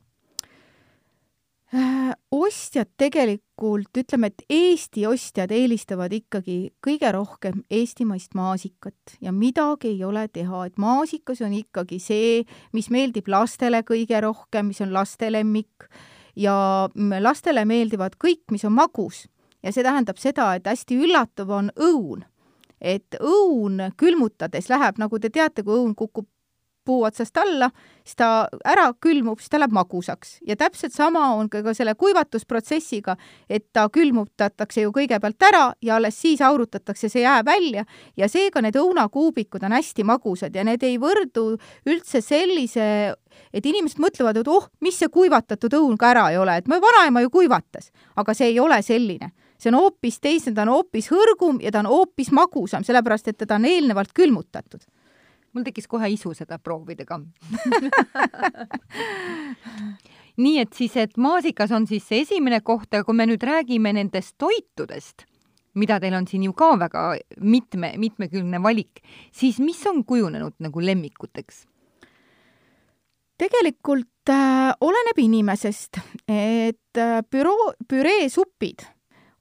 Äh, 1.75 2.15
ostjad 2.33 2.89
tegelikult, 2.97 3.91
ütleme, 4.01 4.27
et 4.27 4.45
Eesti 4.49 5.03
ostjad 5.07 5.51
eelistavad 5.53 6.13
ikkagi 6.17 6.71
kõige 6.81 7.11
rohkem 7.13 7.61
eestimaist 7.71 8.33
maasikat 8.35 9.19
ja 9.21 9.33
midagi 9.33 9.89
ei 9.89 10.05
ole 10.05 10.29
teha, 10.33 10.65
et 10.65 10.79
maasikas 10.81 11.43
on 11.45 11.53
ikkagi 11.53 11.99
see, 12.01 12.45
mis 12.73 12.89
meeldib 12.89 13.29
lastele 13.29 13.83
kõige 13.85 14.21
rohkem, 14.25 14.73
mis 14.73 14.81
on 14.81 14.97
laste 14.97 15.29
lemmik 15.33 15.91
ja 16.39 16.89
lastele 17.21 17.65
meeldivad 17.67 18.17
kõik, 18.23 18.45
mis 18.51 18.65
on 18.65 18.73
magus. 18.73 19.27
ja 19.63 19.73
see 19.75 19.83
tähendab 19.83 20.19
seda, 20.23 20.53
et 20.55 20.67
hästi 20.67 20.97
üllatav 21.03 21.51
on 21.51 21.71
õun. 21.77 22.25
et 22.81 23.17
õun 23.21 23.91
külmutades 23.97 24.69
läheb, 24.69 24.99
nagu 24.99 25.19
te 25.19 25.31
teate, 25.31 25.63
kui 25.63 25.75
õun 25.75 25.95
kukub 25.95 26.27
puu 26.89 27.05
otsast 27.05 27.37
alla, 27.37 27.69
siis 28.07 28.17
ta 28.17 28.49
ära 28.65 28.89
külmub, 29.05 29.41
siis 29.43 29.53
ta 29.53 29.61
läheb 29.61 29.75
magusaks. 29.77 30.39
ja 30.49 30.57
täpselt 30.57 30.95
sama 30.97 31.27
on 31.37 31.51
ka, 31.53 31.63
selle 31.77 31.95
kuivatusprotsessiga, 31.99 33.17
et 33.49 33.67
ta 33.77 33.89
külmutatakse 33.93 34.87
ju 34.87 34.93
kõigepealt 34.97 35.49
ära 35.51 35.65
ja 35.85 35.99
alles 35.99 36.17
siis 36.21 36.41
aurutatakse 36.45 37.11
see 37.13 37.25
jää 37.27 37.43
välja. 37.45 37.85
Ja 38.17 38.29
seega 38.29 38.63
need 38.65 38.79
õunakuubikud 38.81 39.65
on 39.69 39.77
hästi 39.77 40.07
magusad 40.09 40.57
ja 40.57 40.65
need 40.65 40.85
ei 40.87 40.97
võrdu 41.01 41.51
üldse 41.87 42.23
sellise, 42.25 42.89
et 43.53 43.67
inimesed 43.67 44.01
mõtlevad, 44.01 44.41
et 44.41 44.49
oh, 44.49 44.71
mis 44.81 44.97
see 44.99 45.13
kuivatatud 45.13 45.77
õun 45.81 45.99
ka 46.01 46.15
ära 46.15 46.29
ei 46.33 46.41
ole, 46.41 46.57
et 46.59 46.69
mu 46.69 46.81
vanaema 46.81 47.25
ju 47.25 47.35
kuivatas, 47.35 47.93
aga 48.17 48.35
see 48.35 48.55
ei 48.55 48.61
ole 48.61 48.81
selline. 48.83 49.33
See 49.59 49.73
on 49.73 49.81
hoopis 49.81 50.21
teisem, 50.23 50.55
ta 50.55 50.63
on 50.63 50.71
hoopis 50.77 51.11
hõrgum 51.11 51.59
ja 51.61 51.73
ta 51.75 51.83
on 51.83 51.91
hoopis 51.91 52.31
magusam, 52.33 52.85
sellepärast 52.87 53.33
et 53.33 53.41
teda 53.43 53.59
on 53.59 53.67
eelnevalt 53.67 54.15
külmutatud 54.15 54.87
mul 55.59 55.67
tekkis 55.67 55.91
kohe 55.91 56.09
isu 56.15 56.33
seda 56.39 56.59
proovida 56.63 57.05
ka 57.09 57.19
nii 60.43 60.61
et 60.63 60.77
siis, 60.77 60.95
et 60.97 61.17
maasikas 61.19 61.73
on 61.75 61.87
siis 61.91 62.07
see 62.07 62.23
esimene 62.25 62.61
koht, 62.65 62.91
aga 62.93 63.05
kui 63.07 63.17
me 63.19 63.27
nüüd 63.29 63.43
räägime 63.45 63.93
nendest 63.97 64.37
toitudest, 64.39 65.27
mida 65.79 65.99
teil 66.03 66.15
on 66.19 66.29
siin 66.31 66.47
ju 66.47 66.55
ka 66.57 66.75
väga 66.81 67.09
mitme, 67.43 67.93
mitmekülgne 67.99 68.63
valik, 68.63 69.03
siis 69.35 69.59
mis 69.63 69.81
on 69.91 70.05
kujunenud 70.07 70.59
nagu 70.63 70.85
lemmikuteks? 70.85 71.67
tegelikult 73.39 74.31
äh, 74.35 74.73
oleneb 74.83 75.19
inimesest, 75.23 76.01
et 76.27 76.99
äh, 76.99 77.21
büroo, 77.31 77.69
püreesupid 77.87 78.83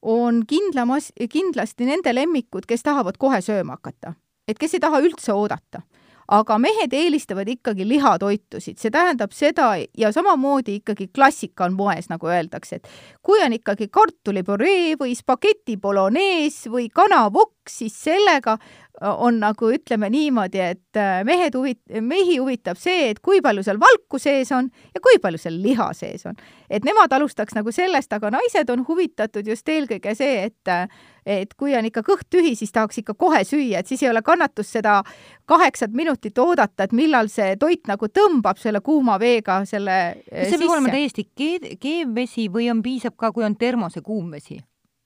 on 0.06 0.44
kindlamas, 0.46 1.10
kindlasti 1.18 1.88
nende 1.88 2.12
lemmikud, 2.14 2.68
kes 2.70 2.86
tahavad 2.86 3.18
kohe 3.18 3.40
sööma 3.42 3.74
hakata, 3.74 4.14
et 4.46 4.58
kes 4.58 4.78
ei 4.78 4.84
taha 4.84 5.02
üldse 5.02 5.34
oodata 5.34 5.82
aga 6.28 6.58
mehed 6.60 6.92
eelistavad 6.92 7.48
ikkagi 7.48 7.86
lihatoitusid, 7.88 8.76
see 8.80 8.92
tähendab 8.92 9.32
seda 9.36 9.70
ja 9.96 10.12
samamoodi 10.12 10.78
ikkagi 10.82 11.08
klassika 11.14 11.64
on 11.68 11.76
moes, 11.78 12.10
nagu 12.12 12.28
öeldakse, 12.28 12.80
et 12.80 12.90
kui 13.24 13.40
on 13.44 13.56
ikkagi 13.56 13.88
kartulipüree 13.92 14.98
või 15.00 15.16
spageti 15.16 15.78
bolognese 15.80 16.72
või 16.72 16.90
kanavokk, 16.92 17.70
siis 17.72 17.96
sellega 18.04 18.58
on 19.00 19.40
nagu 19.40 19.70
ütleme 19.72 20.10
niimoodi, 20.10 20.60
et 20.60 20.96
äh, 20.98 21.20
mehed 21.24 21.54
huvit-, 21.54 22.00
mehi 22.00 22.38
huvitab 22.38 22.78
see, 22.80 23.10
et 23.12 23.20
kui 23.24 23.40
palju 23.44 23.62
seal 23.66 23.78
valku 23.80 24.18
sees 24.18 24.50
on 24.54 24.70
ja 24.94 25.02
kui 25.02 25.20
palju 25.22 25.38
seal 25.38 25.60
liha 25.62 25.90
sees 25.94 26.26
on. 26.26 26.36
et 26.70 26.84
nemad 26.84 27.12
alustaks 27.12 27.54
nagu 27.54 27.72
sellest, 27.72 28.12
aga 28.12 28.30
naised 28.34 28.70
on 28.70 28.84
huvitatud 28.88 29.46
just 29.46 29.68
eelkõige 29.68 30.14
see, 30.18 30.48
et 30.48 30.72
äh, 30.72 30.88
et 31.28 31.52
kui 31.60 31.74
on 31.76 31.84
ikka 31.84 32.02
kõht 32.06 32.28
tühi, 32.32 32.54
siis 32.56 32.72
tahaks 32.72 33.02
ikka 33.02 33.14
kohe 33.14 33.42
süüa, 33.44 33.82
et 33.82 33.90
siis 33.90 34.02
ei 34.02 34.10
ole 34.10 34.22
kannatust 34.24 34.78
seda 34.78 35.02
kaheksat 35.48 35.92
minutit 35.92 36.38
oodata, 36.38 36.88
et 36.88 36.94
millal 36.96 37.28
see 37.32 37.56
toit 37.60 37.84
nagu 37.90 38.08
tõmbab 38.08 38.58
selle 38.58 38.80
kuuma 38.80 39.18
veega 39.20 39.60
selle 39.68 39.98
kas 40.24 40.48
see 40.50 40.60
peab 40.62 40.76
olema 40.78 40.94
täiesti 40.94 41.28
keed-, 41.36 41.74
keevvesi 41.80 42.48
või 42.52 42.70
on, 42.72 42.82
piisab 42.82 43.16
ka, 43.16 43.32
kui 43.32 43.46
on 43.46 43.58
termose 43.60 44.02
kuum 44.02 44.32
vesi? 44.32 44.58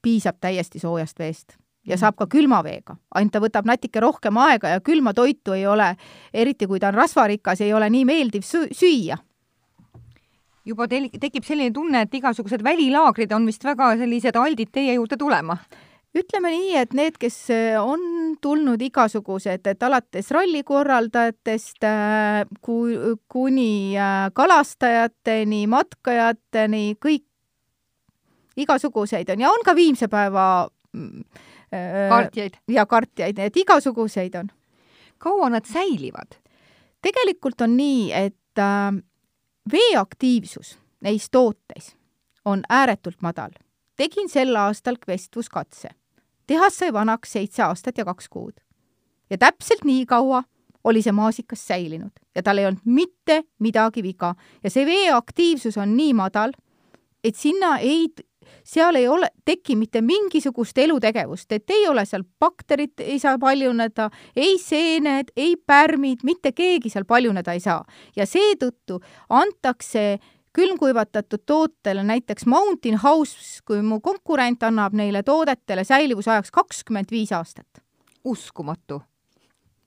piisab 0.03 0.41
täiesti 0.43 0.81
soojast 0.83 1.19
veest 1.19 1.62
ja 1.87 1.99
saab 1.99 2.17
ka 2.19 2.29
külma 2.31 2.63
veega, 2.65 2.97
ainult 3.15 3.35
ta 3.35 3.43
võtab 3.43 3.67
natuke 3.69 4.01
rohkem 4.01 4.39
aega 4.39 4.77
ja 4.77 4.81
külma 4.85 5.15
toitu 5.15 5.57
ei 5.57 5.67
ole, 5.67 5.93
eriti 6.33 6.69
kui 6.71 6.81
ta 6.81 6.93
on 6.93 6.99
rasvarikas, 7.01 7.61
ei 7.61 7.73
ole 7.75 7.91
nii 7.91 8.05
meeldiv 8.09 8.47
süüa. 8.47 9.19
juba 10.65 10.87
teil 10.89 11.09
tekib 11.21 11.45
selline 11.45 11.73
tunne, 11.75 12.03
et 12.03 12.15
igasugused 12.15 12.63
välilaagrid 12.63 13.33
on 13.33 13.47
vist 13.47 13.65
väga 13.65 13.97
sellised 13.97 14.37
aldid 14.37 14.71
teie 14.71 14.95
juurde 14.95 15.17
tulema? 15.17 15.59
ütleme 16.13 16.53
nii, 16.53 16.73
et 16.77 16.95
need, 16.95 17.17
kes 17.21 17.37
äh, 17.51 17.81
on 17.81 18.37
tulnud 18.45 18.81
igasugused, 18.85 19.65
et 19.67 19.83
alates 19.83 20.29
rallikorraldajatest 20.35 21.87
äh, 21.89 22.43
kui, 22.61 22.97
kuni 23.33 23.97
äh, 23.97 24.29
kalastajateni, 24.37 25.65
matkajateni, 25.73 26.85
kõik 27.01 27.25
igasuguseid 28.61 29.33
on 29.33 29.47
ja 29.47 29.49
on 29.49 29.65
ka 29.65 29.73
viimse 29.77 30.11
päeva 30.13 30.69
mm, 30.93 31.49
kartjaid. 32.09 32.59
ja 32.69 32.87
kartjaid, 32.87 33.39
et 33.39 33.57
igasuguseid 33.57 34.35
on. 34.35 34.49
kaua 35.19 35.51
nad 35.51 35.65
säilivad? 35.65 36.39
tegelikult 37.03 37.61
on 37.61 37.77
nii, 37.77 38.13
et 38.13 38.59
äh, 38.59 39.03
veeaktiivsus 39.73 40.79
neis 41.01 41.31
tooteis 41.31 41.97
on 42.45 42.63
ääretult 42.69 43.23
madal. 43.23 43.51
tegin 43.97 44.29
sel 44.29 44.57
aastal 44.57 44.97
kvestvuskatse. 45.05 45.89
tehas 46.47 46.79
sai 46.79 46.93
vanaks 46.93 47.33
seitse 47.33 47.63
aastat 47.63 47.99
ja 47.99 48.05
kaks 48.05 48.29
kuud. 48.29 48.55
ja 49.31 49.39
täpselt 49.39 49.85
nii 49.85 50.07
kaua 50.07 50.43
oli 50.85 51.03
see 51.03 51.13
maasikas 51.13 51.67
säilinud 51.67 52.13
ja 52.35 52.43
tal 52.43 52.59
ei 52.59 52.67
olnud 52.67 52.83
mitte 52.85 53.43
midagi 53.59 54.03
viga 54.03 54.35
ja 54.65 54.71
see 54.71 54.87
veeaktiivsus 54.87 55.77
on 55.79 55.97
nii 55.97 56.15
madal, 56.15 56.53
et 57.25 57.37
sinna 57.37 57.79
ei 57.79 58.09
seal 58.65 58.95
ei 58.95 59.09
ole, 59.09 59.29
teki 59.45 59.77
mitte 59.77 60.03
mingisugust 60.03 60.79
elutegevust, 60.79 61.53
et 61.53 61.71
ei 61.71 61.87
ole 61.89 62.05
seal 62.07 62.25
bakterit, 62.41 63.01
ei 63.01 63.19
saa 63.19 63.39
paljuneda, 63.39 64.11
ei 64.37 64.59
seened, 64.59 65.33
ei 65.37 65.57
pärmid, 65.57 66.23
mitte 66.25 66.53
keegi 66.53 66.91
seal 66.91 67.05
paljuneda 67.05 67.53
ei 67.53 67.61
saa. 67.61 67.85
ja 68.17 68.27
seetõttu 68.27 69.01
antakse 69.29 70.19
külmkuivatatud 70.53 71.43
tootele, 71.47 72.03
näiteks 72.03 72.47
Mountain 72.47 72.99
House, 73.03 73.63
kui 73.65 73.83
mu 73.83 74.01
konkurent 74.01 74.63
annab 74.63 74.93
neile 74.93 75.23
toodetele 75.23 75.85
säilivusajaks 75.85 76.51
kakskümmend 76.51 77.11
viis 77.11 77.33
aastat. 77.33 77.83
uskumatu. 78.25 79.03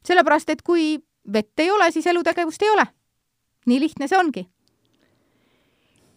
sellepärast, 0.06 0.50
et 0.50 0.62
kui 0.62 1.00
vett 1.34 1.60
ei 1.60 1.72
ole, 1.72 1.92
siis 1.92 2.08
elutegevust 2.08 2.62
ei 2.62 2.70
ole. 2.70 2.86
nii 3.66 3.80
lihtne 3.80 4.08
see 4.08 4.18
ongi 4.18 4.50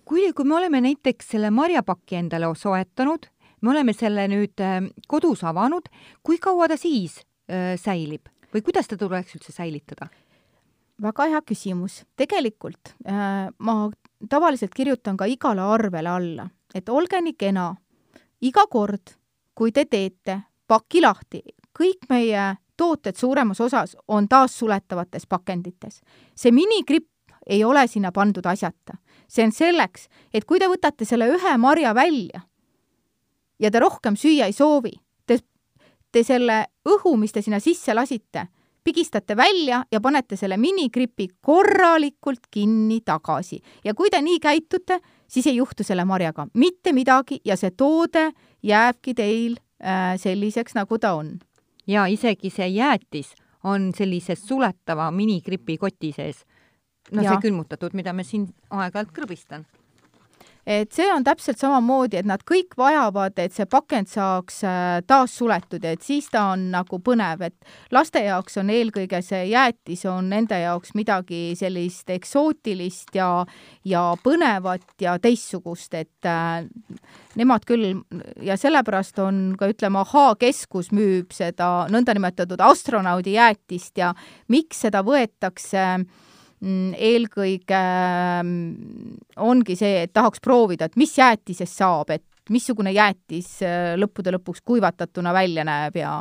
kui, 0.08 0.32
kui 0.32 0.48
me 0.48 0.56
oleme 0.56 0.80
näiteks 0.80 1.34
selle 1.34 1.50
marjapaki 1.50 2.16
endale 2.16 2.48
soetanud, 2.56 3.28
me 3.60 3.70
oleme 3.70 3.92
selle 3.92 4.24
nüüd 4.30 4.62
äh, 4.64 4.80
kodus 5.08 5.44
avanud, 5.44 5.90
kui 6.22 6.40
kaua 6.40 6.68
ta 6.68 6.80
siis 6.80 7.20
äh, 7.50 7.76
säilib? 7.80 8.28
või 8.48 8.62
kuidas 8.64 8.86
teda 8.88 9.04
tuleks 9.04 9.34
üldse 9.36 9.52
säilitada? 9.52 10.08
väga 11.02 11.28
hea 11.30 11.42
küsimus. 11.42 12.04
tegelikult 12.16 12.94
äh, 13.06 13.50
ma 13.58 13.90
tavaliselt 14.28 14.74
kirjutan 14.74 15.16
ka 15.16 15.28
igale 15.28 15.60
arvele 15.60 16.08
alla, 16.08 16.48
et 16.74 16.88
olge 16.88 17.20
nii 17.20 17.36
kena, 17.38 17.74
iga 18.40 18.66
kord, 18.70 19.14
kui 19.54 19.72
te 19.72 19.84
teete 19.84 20.40
paki 20.66 21.02
lahti, 21.04 21.42
kõik 21.76 22.08
meie 22.08 22.54
tooted 22.78 23.16
suuremas 23.16 23.60
osas 23.60 23.96
on 24.08 24.28
taassuletavates 24.28 25.26
pakendites. 25.26 26.00
see 26.34 26.52
minikripp 26.52 27.10
ei 27.48 27.64
ole 27.64 27.86
sinna 27.86 28.12
pandud 28.12 28.46
asjata. 28.46 28.98
See 29.28 29.44
on 29.44 29.52
selleks, 29.52 30.08
et 30.32 30.44
kui 30.44 30.58
te 30.58 30.68
võtate 30.68 31.04
selle 31.04 31.28
ühe 31.28 31.56
marja 31.60 31.94
välja 31.94 32.42
ja 33.58 33.70
te 33.70 33.80
rohkem 33.82 34.16
süüa 34.16 34.48
ei 34.48 34.54
soovi, 34.56 34.94
te, 35.26 35.38
te 36.12 36.22
selle 36.24 36.64
õhu, 36.88 37.16
mis 37.20 37.34
te 37.34 37.42
sinna 37.42 37.60
sisse 37.60 37.94
lasite, 37.94 38.46
pigistate 38.84 39.36
välja 39.36 39.82
ja 39.92 40.00
panete 40.00 40.36
selle 40.36 40.56
minikripi 40.56 41.28
korralikult 41.44 42.46
kinni 42.50 43.00
tagasi. 43.04 43.60
ja 43.84 43.94
kui 43.94 44.10
te 44.10 44.22
nii 44.22 44.38
käitute, 44.40 45.00
siis 45.28 45.46
ei 45.46 45.56
juhtu 45.56 45.84
selle 45.84 46.04
marjaga 46.04 46.46
mitte 46.54 46.92
midagi 46.92 47.40
ja 47.44 47.56
see 47.56 47.70
toode 47.70 48.30
jääbki 48.62 49.14
teil 49.14 49.58
äh, 49.84 50.16
selliseks, 50.16 50.74
nagu 50.74 50.98
ta 50.98 51.14
on. 51.14 51.38
ja 51.86 52.06
isegi 52.06 52.50
see 52.50 52.68
jäätis 52.68 53.34
on 53.64 53.90
sellise 53.94 54.34
suletava 54.36 55.10
minikripi 55.10 55.76
koti 55.78 56.12
sees. 56.12 56.44
No 57.12 57.24
ja. 57.24 57.34
see 57.34 57.48
külmutatud, 57.48 57.96
mida 57.98 58.12
me 58.12 58.26
siin 58.26 58.48
aeg-ajalt 58.70 59.12
krõbistan 59.16 59.66
et 60.68 60.92
see 60.92 61.06
on 61.08 61.24
täpselt 61.24 61.56
samamoodi, 61.60 62.18
et 62.20 62.26
nad 62.28 62.42
kõik 62.46 62.74
vajavad, 62.76 63.38
et 63.40 63.54
see 63.56 63.64
pakend 63.70 64.10
saaks 64.10 64.60
äh, 64.68 64.98
taas 65.08 65.32
suletud 65.38 65.84
ja 65.84 65.94
et 65.96 66.04
siis 66.04 66.28
ta 66.28 66.50
on 66.52 66.66
nagu 66.74 66.98
põnev, 67.04 67.46
et 67.46 67.94
laste 67.94 68.20
jaoks 68.26 68.60
on 68.60 68.68
eelkõige 68.74 69.22
see 69.24 69.46
jäätis 69.48 70.04
on 70.10 70.28
nende 70.28 70.58
jaoks 70.60 70.92
midagi 70.98 71.56
sellist 71.56 72.12
eksootilist 72.12 73.16
ja, 73.16 73.30
ja 73.88 74.04
põnevat 74.20 74.84
ja 75.00 75.16
teistsugust, 75.22 75.96
et 75.96 76.28
äh, 76.28 76.68
nemad 77.40 77.64
küll 77.68 78.02
ja 78.44 78.60
sellepärast 78.60 79.24
on 79.24 79.42
ka 79.58 79.72
ütleme, 79.72 80.04
Ahaa-keskus 80.04 80.92
müüb 80.92 81.32
seda 81.32 81.88
nõndanimetatud 81.90 82.60
astronaudi 82.60 83.38
jäätist 83.38 83.96
ja 83.98 84.12
miks 84.52 84.84
seda 84.84 85.00
võetakse 85.06 85.84
äh, 85.96 86.26
eelkõige 86.60 87.82
mm, 88.42 89.12
ongi 89.44 89.76
see, 89.78 90.02
et 90.06 90.12
tahaks 90.12 90.42
proovida, 90.42 90.88
et 90.88 90.98
mis 90.98 91.12
jäätisest 91.18 91.78
saab, 91.78 92.10
et 92.10 92.24
missugune 92.50 92.92
jäätis 92.96 93.58
äh, 93.62 93.94
lõppude 94.00 94.32
lõpuks 94.34 94.64
kuivatatuna 94.66 95.32
välja 95.36 95.64
näeb 95.68 95.98
ja 96.00 96.18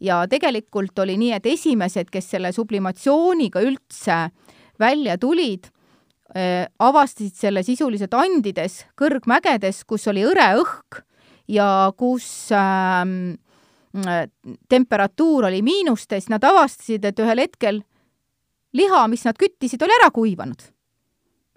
ja 0.00 0.22
tegelikult 0.30 0.98
oli 1.02 1.18
nii, 1.20 1.34
et 1.36 1.46
esimesed, 1.46 2.08
kes 2.12 2.30
selle 2.36 2.54
sublimatsiooniga 2.56 3.60
üldse 3.64 4.16
välja 4.80 5.18
tulid, 5.20 5.68
äh, 6.36 6.64
avastasid 6.78 7.36
selle 7.36 7.62
sisuliselt 7.66 8.14
Andides, 8.16 8.84
kõrgmägedes, 8.96 9.84
kus 9.84 10.08
oli 10.08 10.24
hõre 10.24 10.48
õhk 10.62 11.02
ja 11.50 11.90
kus 11.98 12.48
ähm, 12.56 13.34
äh, 14.06 14.24
temperatuur 14.72 15.50
oli 15.50 15.60
miinustes, 15.66 16.30
nad 16.32 16.44
avastasid, 16.44 17.04
et 17.04 17.20
ühel 17.20 17.44
hetkel 17.44 17.84
liha, 18.72 19.08
mis 19.08 19.24
nad 19.24 19.38
küttisid, 19.38 19.82
oli 19.82 19.96
ära 20.00 20.10
kuivanud. 20.10 20.62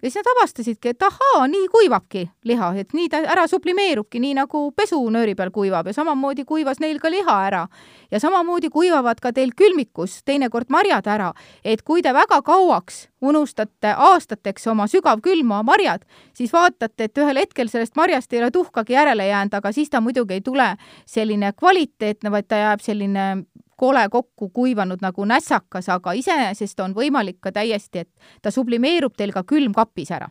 ja 0.02 0.10
siis 0.10 0.20
nad 0.20 0.26
avastasidki, 0.36 0.88
et 0.88 1.02
ahaa, 1.02 1.46
nii 1.48 1.68
kuivabki 1.72 2.26
liha, 2.44 2.74
et 2.76 2.92
nii 2.92 3.08
ta 3.08 3.22
ära 3.24 3.46
sublimeerubki, 3.48 4.20
nii 4.20 4.34
nagu 4.36 4.66
pesunööri 4.76 5.32
peal 5.34 5.48
kuivab 5.50 5.86
ja 5.88 5.94
samamoodi 5.96 6.44
kuivas 6.44 6.80
neil 6.80 6.98
ka 7.00 7.10
liha 7.10 7.36
ära. 7.46 7.66
ja 8.10 8.20
samamoodi 8.20 8.68
kuivavad 8.70 9.20
ka 9.20 9.32
teil 9.32 9.54
külmikus 9.56 10.22
teinekord 10.24 10.68
marjad 10.68 11.06
ära, 11.06 11.32
et 11.64 11.82
kui 11.82 12.02
te 12.02 12.12
väga 12.12 12.42
kauaks 12.42 13.08
unustate 13.22 13.94
aastateks 13.96 14.66
oma 14.66 14.86
sügavkülma 14.86 15.62
marjad, 15.62 16.04
siis 16.34 16.52
vaatate, 16.52 17.04
et 17.04 17.18
ühel 17.18 17.40
hetkel 17.40 17.68
sellest 17.68 17.96
marjast 17.96 18.32
ei 18.32 18.42
ole 18.42 18.50
tuhkagi 18.50 18.92
järele 18.92 19.26
jäänud, 19.26 19.54
aga 19.54 19.72
siis 19.72 19.90
ta 19.90 20.00
muidugi 20.00 20.34
ei 20.34 20.40
tule 20.40 20.76
selline 21.06 21.52
kvaliteetne, 21.52 22.30
vaid 22.30 22.48
ta 22.48 22.56
jääb 22.56 22.80
selline 22.80 23.44
kole 23.84 24.06
kokku 24.10 24.48
kuivanud 24.54 25.02
nagu 25.04 25.26
nässakas, 25.28 25.90
aga 25.92 26.14
iseenesest 26.16 26.80
on 26.80 26.96
võimalik 26.96 27.42
ka 27.44 27.52
täiesti, 27.52 28.06
et 28.06 28.40
ta 28.42 28.52
sublimeerub 28.54 29.16
teil 29.16 29.34
ka 29.34 29.44
külmkapis 29.44 30.14
ära. 30.16 30.30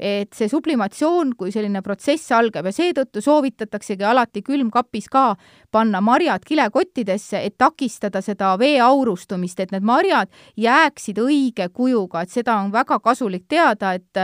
et 0.00 0.32
see 0.32 0.48
sublimatsioon 0.48 1.34
kui 1.36 1.50
selline 1.52 1.82
protsess 1.84 2.30
algab 2.32 2.64
ja 2.64 2.70
seetõttu 2.72 3.20
soovitataksegi 3.20 4.06
alati 4.08 4.40
külmkapis 4.40 5.10
ka 5.12 5.24
panna 5.70 6.00
marjad 6.00 6.46
kilekottidesse, 6.48 7.42
et 7.44 7.58
takistada 7.60 8.22
seda 8.24 8.54
vee 8.58 8.78
aurustumist, 8.80 9.60
et 9.60 9.74
need 9.74 9.84
marjad 9.84 10.32
jääksid 10.56 11.20
õige 11.20 11.68
kujuga, 11.68 12.22
et 12.22 12.32
seda 12.32 12.54
on 12.62 12.72
väga 12.72 12.96
kasulik 13.04 13.44
teada, 13.48 13.92
et 13.92 14.16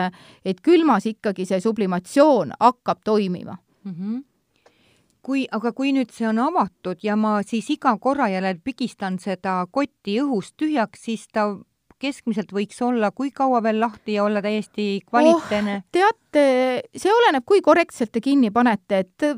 et 0.44 0.64
külmas 0.64 1.04
ikkagi 1.12 1.44
see 1.44 1.60
sublimatsioon 1.60 2.56
hakkab 2.60 3.04
toimima 3.04 3.58
mm. 3.84 3.92
-hmm 3.92 4.24
kui, 5.26 5.46
aga 5.50 5.72
kui 5.74 5.92
nüüd 5.96 6.12
see 6.14 6.28
on 6.28 6.38
avatud 6.42 7.02
ja 7.02 7.16
ma 7.18 7.40
siis 7.46 7.68
iga 7.74 7.96
korra 8.02 8.28
jälle 8.30 8.54
pigistan 8.62 9.18
seda 9.22 9.58
kotti 9.70 10.20
õhust 10.22 10.54
tühjaks, 10.60 11.02
siis 11.08 11.26
ta 11.32 11.50
keskmiselt 11.98 12.52
võiks 12.52 12.78
olla 12.84 13.10
kui 13.10 13.32
kaua 13.34 13.62
veel 13.64 13.80
lahti 13.80 14.18
ja 14.18 14.24
olla 14.26 14.42
täiesti 14.44 15.00
kvaliteetne 15.08 15.78
oh,? 15.80 15.84
teate, 15.92 16.46
see 16.94 17.12
oleneb, 17.12 17.46
kui 17.48 17.62
korrektselt 17.64 18.12
te 18.12 18.22
kinni 18.24 18.52
panete, 18.52 19.04
et 19.04 19.28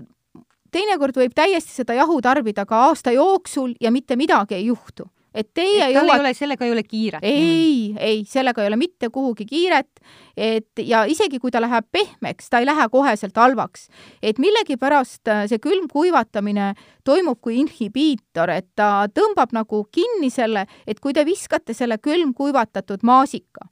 teinekord 0.75 1.17
võib 1.23 1.37
täiesti 1.39 1.81
seda 1.81 1.97
jahu 1.99 2.19
tarbida 2.25 2.67
ka 2.69 2.89
aasta 2.89 3.15
jooksul 3.15 3.77
ja 3.81 3.93
mitte 3.95 4.19
midagi 4.19 4.59
ei 4.59 4.69
juhtu 4.69 5.09
et 5.39 5.49
teie 5.55 5.85
et 5.85 5.95
jõuad... 5.95 6.11
ei 6.11 6.21
ole, 6.21 6.33
sellega 6.35 6.67
ei 6.67 6.73
ole 6.75 6.83
kiiret? 6.87 7.25
ei, 7.27 7.95
ei, 7.99 8.23
sellega 8.29 8.63
ei 8.63 8.71
ole 8.71 8.79
mitte 8.81 9.11
kuhugi 9.15 9.47
kiiret, 9.49 10.03
et 10.37 10.83
ja 10.83 11.05
isegi 11.11 11.39
kui 11.43 11.53
ta 11.55 11.63
läheb 11.63 11.87
pehmeks, 11.93 12.51
ta 12.51 12.63
ei 12.63 12.67
lähe 12.69 12.89
koheselt 12.93 13.37
halvaks. 13.39 13.89
et 14.23 14.41
millegipärast 14.43 15.31
äh, 15.31 15.45
see 15.51 15.63
külmkuivatamine 15.63 16.73
toimub 17.07 17.41
kui 17.41 17.59
inhibiitor, 17.63 18.51
et 18.51 18.71
ta 18.77 19.07
tõmbab 19.15 19.55
nagu 19.57 19.85
kinni 19.95 20.31
selle, 20.35 20.67
et 20.87 21.01
kui 21.01 21.15
te 21.15 21.25
viskate 21.29 21.77
selle 21.77 22.01
külmkuivatatud 22.03 23.07
maasika 23.07 23.69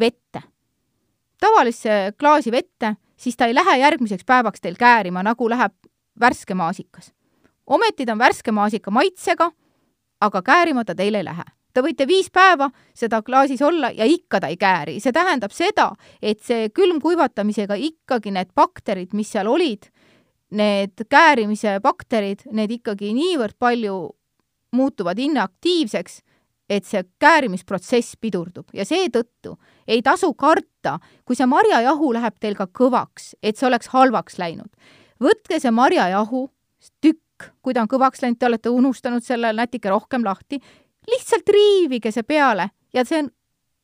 vette, 0.00 0.42
tavalisse 1.40 2.14
klaasi 2.18 2.54
vette, 2.54 2.94
siis 3.16 3.36
ta 3.36 3.50
ei 3.50 3.54
lähe 3.54 3.78
järgmiseks 3.82 4.24
päevaks 4.26 4.62
teil 4.62 4.78
käärima, 4.78 5.22
nagu 5.26 5.50
läheb 5.50 5.74
värske 6.20 6.54
maasikas. 6.54 7.12
ometi 7.66 8.06
ta 8.06 8.12
on 8.12 8.18
värske 8.18 8.52
maasika 8.52 8.90
maitsega 8.90 9.50
aga 10.26 10.42
käärima 10.42 10.84
ta 10.84 10.94
teil 10.94 11.14
ei 11.14 11.24
lähe. 11.26 11.44
Te 11.74 11.82
võite 11.82 12.06
viis 12.06 12.28
päeva 12.30 12.68
seda 12.94 13.18
klaasis 13.26 13.62
olla 13.62 13.90
ja 13.90 14.06
ikka 14.06 14.40
ta 14.40 14.50
ei 14.52 14.56
kääri. 14.56 15.00
see 15.00 15.12
tähendab 15.12 15.52
seda, 15.52 15.90
et 16.22 16.40
see 16.42 16.68
külmkuivatamisega 16.70 17.74
ikkagi 17.74 18.30
need 18.30 18.52
bakterid, 18.54 19.10
mis 19.12 19.32
seal 19.32 19.50
olid, 19.50 19.90
need 20.54 21.06
käärimise 21.10 21.80
bakterid, 21.82 22.46
need 22.52 22.70
ikkagi 22.78 23.10
niivõrd 23.14 23.58
palju 23.58 23.96
muutuvad 24.74 25.18
inaktiivseks, 25.18 26.22
et 26.70 26.86
see 26.88 27.02
käärimisprotsess 27.20 28.16
pidurdub 28.20 28.70
ja 28.72 28.86
seetõttu 28.88 29.58
ei 29.86 30.00
tasu 30.02 30.32
karta, 30.34 30.98
kui 31.24 31.36
see 31.36 31.48
marjajahu 31.50 32.12
läheb 32.16 32.38
teil 32.40 32.56
ka 32.56 32.68
kõvaks, 32.70 33.34
et 33.42 33.58
see 33.58 33.66
oleks 33.68 33.90
halvaks 33.92 34.38
läinud. 34.38 34.70
võtke 35.20 35.60
see 35.60 35.70
marjajahu, 35.74 36.48
tükk 37.00 37.23
kui 37.62 37.74
ta 37.74 37.82
on 37.82 37.90
kõvaks 37.90 38.22
läinud, 38.22 38.38
te 38.38 38.46
olete 38.46 38.72
unustanud 38.72 39.24
selle 39.24 39.52
natuke 39.52 39.90
rohkem 39.90 40.24
lahti, 40.24 40.60
lihtsalt 41.10 41.48
riivige 41.48 42.12
see 42.14 42.22
peale 42.22 42.70
ja 42.94 43.04
see 43.04 43.22
on 43.22 43.30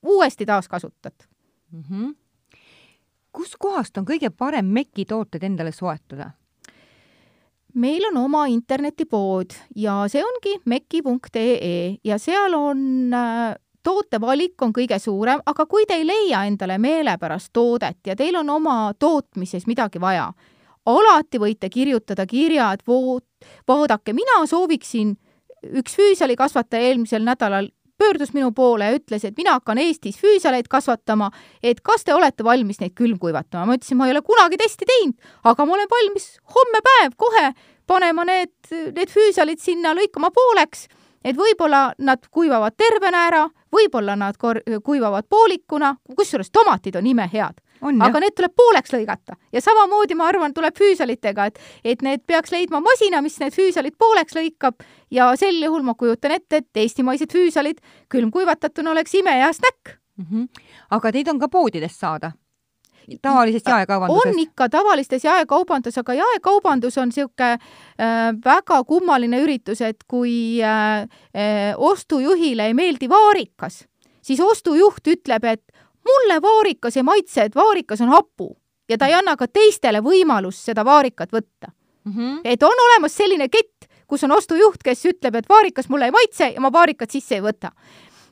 uuesti 0.03 0.47
taaskasutatud 0.47 1.27
mm. 1.73 1.83
-hmm. 1.83 2.15
kuskohast 3.33 3.99
on 3.99 4.07
kõige 4.07 4.31
parem 4.31 4.67
MEK-i 4.67 5.05
tooted 5.05 5.43
endale 5.43 5.73
soetada? 5.73 6.31
meil 7.75 8.05
on 8.11 8.17
oma 8.17 8.47
internetipood 8.47 9.55
ja 9.77 10.05
see 10.09 10.23
ongi 10.25 10.61
meki.ee 10.65 11.97
ja 12.05 12.19
seal 12.19 12.55
on 12.55 13.15
äh, 13.15 13.55
tootevalik 13.83 14.63
on 14.63 14.73
kõige 14.73 14.99
suurem, 14.99 15.41
aga 15.47 15.67
kui 15.67 15.87
te 15.89 15.95
ei 16.01 16.07
leia 16.07 16.45
endale 16.45 16.79
meelepärast 16.79 17.53
toodet 17.53 18.07
ja 18.07 18.17
teil 18.17 18.37
on 18.37 18.51
oma 18.51 18.93
tootmises 18.99 19.67
midagi 19.67 20.01
vaja, 20.01 20.33
alati 20.87 21.41
võite 21.41 21.69
kirjutada 21.71 22.27
kirja, 22.27 22.73
et 22.73 22.87
voo, 22.87 23.19
vaadake, 23.69 24.15
mina 24.17 24.41
sooviksin, 24.47 25.17
üks 25.77 25.97
füüsalikasvataja 25.99 26.91
eelmisel 26.91 27.25
nädalal 27.27 27.69
pöördus 28.01 28.33
minu 28.33 28.53
poole 28.57 28.85
ja 28.89 28.97
ütles, 28.97 29.25
et 29.29 29.37
mina 29.37 29.59
hakkan 29.59 29.79
Eestis 29.79 30.17
füüsaleid 30.21 30.71
kasvatama, 30.73 31.29
et 31.63 31.83
kas 31.85 32.07
te 32.07 32.15
olete 32.17 32.45
valmis 32.45 32.81
neid 32.81 32.95
külmkuivatama. 32.97 33.67
ma 33.67 33.77
ütlesin, 33.77 33.99
ma 34.01 34.09
ei 34.09 34.15
ole 34.15 34.23
kunagi 34.25 34.57
testi 34.57 34.89
teinud, 34.89 35.19
aga 35.45 35.67
ma 35.67 35.77
olen 35.77 35.91
valmis 35.91 36.31
homme 36.55 36.81
päev 36.89 37.17
kohe 37.17 37.53
panema 37.87 38.25
need, 38.25 38.55
need 38.97 39.13
füüsalid 39.13 39.61
sinna 39.61 39.93
lõikama 39.99 40.31
pooleks, 40.33 40.87
et 41.25 41.37
võib-olla 41.37 41.91
nad 41.99 42.25
kuivavad 42.31 42.77
tervena 42.81 43.27
ära, 43.29 43.43
võib-olla 43.73 44.17
nad 44.17 44.41
kuivavad 44.41 45.29
poolikuna, 45.29 45.97
kusjuures 46.17 46.51
tomatid 46.51 46.97
on 46.97 47.07
imehead 47.07 47.61
aga 47.81 48.21
need 48.21 48.37
tuleb 48.37 48.55
pooleks 48.57 48.93
lõigata 48.95 49.37
ja 49.53 49.63
samamoodi 49.65 50.17
ma 50.19 50.29
arvan, 50.31 50.55
tuleb 50.55 50.77
füüsalitega, 50.77 51.47
et, 51.51 51.63
et 51.85 52.03
need 52.07 52.25
peaks 52.27 52.53
leidma 52.55 52.83
masina, 52.85 53.23
mis 53.25 53.39
need 53.41 53.57
füüsalid 53.57 53.97
pooleks 53.99 54.37
lõikab 54.37 54.85
ja 55.11 55.31
sel 55.41 55.63
juhul 55.63 55.83
ma 55.87 55.95
kujutan 55.95 56.37
ette, 56.37 56.63
et 56.63 56.85
eestimaised 56.85 57.33
füüsalid 57.33 57.81
külmkuivatatuna 58.13 58.95
oleks 58.95 59.15
imehea 59.23 59.53
snäkk 59.57 59.97
mm. 60.17 60.27
-hmm. 60.31 60.69
aga 60.91 61.13
teid 61.13 61.29
on 61.29 61.39
ka 61.39 61.49
poodidest 61.49 62.01
saada? 62.01 62.33
tavalises 63.23 63.63
jaekaubanduses? 63.67 64.33
on 64.33 64.39
ikka 64.39 64.69
tavalistes 64.69 65.25
jaekaubandus, 65.25 65.99
aga 65.99 66.15
jaekaubandus 66.15 66.99
on 66.99 67.09
niisugune 67.11 67.53
äh, 67.53 68.31
väga 68.45 68.85
kummaline 68.85 69.41
üritus, 69.43 69.81
et 69.81 70.05
kui 70.09 70.63
äh, 70.63 71.03
äh, 71.35 71.75
ostujuhile 71.77 72.71
ei 72.71 72.75
meeldi 72.75 73.09
vaarikas, 73.09 73.85
siis 74.23 74.41
ostujuht 74.41 75.07
ütleb, 75.15 75.45
et 75.45 75.70
mulle 76.07 76.41
vaarikas 76.43 76.97
ei 76.97 77.03
maitse, 77.03 77.43
et 77.43 77.55
vaarikas 77.55 78.01
on 78.01 78.09
hapu 78.15 78.57
ja 78.89 78.99
ta 78.99 79.07
ei 79.07 79.15
anna 79.15 79.37
ka 79.37 79.49
teistele 79.49 80.03
võimalust 80.05 80.65
seda 80.67 80.85
vaarikat 80.85 81.33
võtta 81.33 81.71
mm. 81.71 82.13
-hmm. 82.13 82.41
et 82.45 82.63
on 82.63 82.85
olemas 82.89 83.17
selline 83.17 83.49
kett, 83.49 83.89
kus 84.07 84.25
on 84.25 84.33
ostujuht, 84.33 84.83
kes 84.83 85.05
ütleb, 85.07 85.35
et 85.35 85.49
vaarikas 85.49 85.89
mulle 85.89 86.11
ei 86.11 86.15
maitse 86.15 86.53
ja 86.55 86.61
ma 86.61 86.73
vaarikat 86.73 87.11
sisse 87.11 87.35
ei 87.35 87.45
võta 87.45 87.73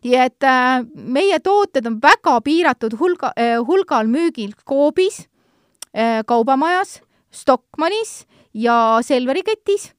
nii 0.05 0.15
et 0.15 0.47
äh, 0.47 0.85
meie 0.95 1.39
tooted 1.43 1.87
on 1.87 1.99
väga 2.03 2.41
piiratud 2.45 2.95
hulga 3.01 3.33
äh,, 3.37 3.59
hulgal 3.59 4.07
müügil 4.07 4.55
Coopis 4.69 5.27
äh,, 5.97 6.23
Kaubamajas, 6.27 7.01
Stockmannis 7.31 8.27
ja 8.55 8.99
Selveri 9.03 9.43
ketis. 9.43 9.93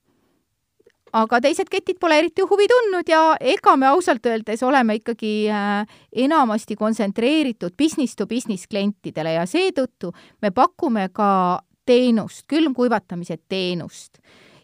Aga 1.13 1.39
teised 1.41 1.69
ketid 1.71 1.99
pole 2.01 2.17
eriti 2.19 2.45
huvi 2.45 2.67
tundnud 2.69 3.09
ja 3.09 3.21
ega 3.39 3.75
me 3.79 3.89
ausalt 3.89 4.25
öeldes 4.29 4.63
oleme 4.63 4.99
ikkagi 4.99 5.33
äh, 5.53 5.97
enamasti 6.25 6.75
kontsentreeritud 6.75 7.75
business 7.77 8.15
to 8.15 8.27
business 8.27 8.67
klientidele 8.67 9.33
ja 9.37 9.47
seetõttu 9.49 10.13
me 10.41 10.51
pakume 10.51 11.09
ka 11.13 11.61
teenust, 11.89 12.45
külmkuivatamise 12.47 13.39
teenust. 13.49 14.19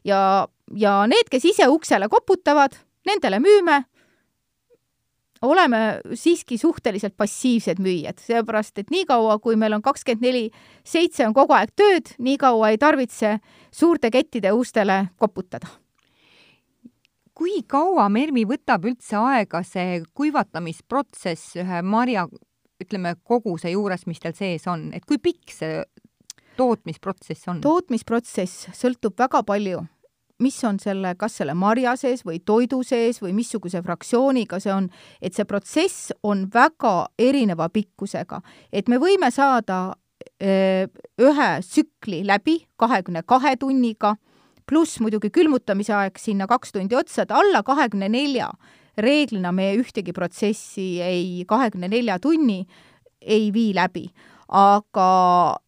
ja, 0.06 0.48
ja 0.78 0.94
need, 1.10 1.30
kes 1.32 1.46
ise 1.46 1.68
uksele 1.68 2.10
koputavad, 2.10 2.78
nendele 3.06 3.40
müüme 3.42 3.84
oleme 5.46 6.00
siiski 6.14 6.58
suhteliselt 6.58 7.18
passiivsed 7.18 7.82
müüjad, 7.84 8.20
sellepärast 8.22 8.80
et 8.82 8.94
niikaua, 8.94 9.38
kui 9.40 9.58
meil 9.60 9.76
on 9.78 9.84
kakskümmend 9.86 10.26
neli 10.26 10.46
seitse 10.88 11.28
on 11.28 11.34
kogu 11.38 11.54
aeg 11.58 11.74
tööd, 11.76 12.14
nii 12.18 12.38
kaua 12.42 12.72
ei 12.74 12.80
tarvitse 12.82 13.38
suurte 13.72 14.12
kettide 14.14 14.54
ustele 14.56 15.06
koputada. 15.22 15.85
Kui 17.36 17.62
kaua, 17.67 18.08
Mermi, 18.10 18.45
võtab 18.48 18.88
üldse 18.88 19.17
aega 19.19 19.62
see 19.67 20.02
kuivatamisprotsess 20.15 21.58
ühe 21.62 21.82
marja, 21.84 22.28
ütleme, 22.82 23.15
koguse 23.24 23.71
juures, 23.74 24.06
mis 24.08 24.21
tal 24.24 24.36
sees 24.38 24.67
on, 24.71 24.89
et 24.95 25.06
kui 25.08 25.19
pikk 25.19 25.52
see 25.56 25.84
tootmisprotsess 26.56 27.52
on? 27.52 27.60
tootmisprotsess 27.63 28.71
sõltub 28.76 29.17
väga 29.19 29.43
palju 29.48 29.84
mis 30.39 30.58
on 30.67 30.80
selle, 30.80 31.13
kas 31.19 31.38
selle 31.39 31.54
marja 31.56 31.95
sees 32.00 32.26
või 32.28 32.41
toidu 32.45 32.82
sees 32.84 33.21
või 33.24 33.34
missuguse 33.38 33.82
fraktsiooniga 33.84 34.60
see 34.60 34.74
on, 34.74 34.89
et 35.21 35.36
see 35.36 35.48
protsess 35.48 36.12
on 36.24 36.45
väga 36.54 37.08
erineva 37.19 37.69
pikkusega, 37.71 38.41
et 38.71 38.91
me 38.91 39.00
võime 39.02 39.32
saada 39.32 39.95
öö, 40.43 40.88
ühe 41.21 41.50
tsükli 41.63 42.24
läbi 42.28 42.62
kahekümne 42.80 43.24
kahe 43.24 43.56
tunniga, 43.60 44.15
pluss 44.65 44.99
muidugi 44.99 45.30
külmutamise 45.30 45.93
aeg 45.93 46.19
sinna 46.19 46.47
kaks 46.47 46.75
tundi 46.75 46.97
otsa, 46.97 47.23
et 47.23 47.32
alla 47.32 47.63
kahekümne 47.63 48.10
nelja 48.10 48.51
reeglina 48.97 49.51
me 49.51 49.73
ühtegi 49.75 50.13
protsessi 50.15 51.01
ei 51.04 51.43
kahekümne 51.47 51.89
nelja 51.91 52.19
tunni 52.19 52.63
ei 53.21 53.51
vii 53.54 53.73
läbi 53.75 54.08
aga 54.51 55.10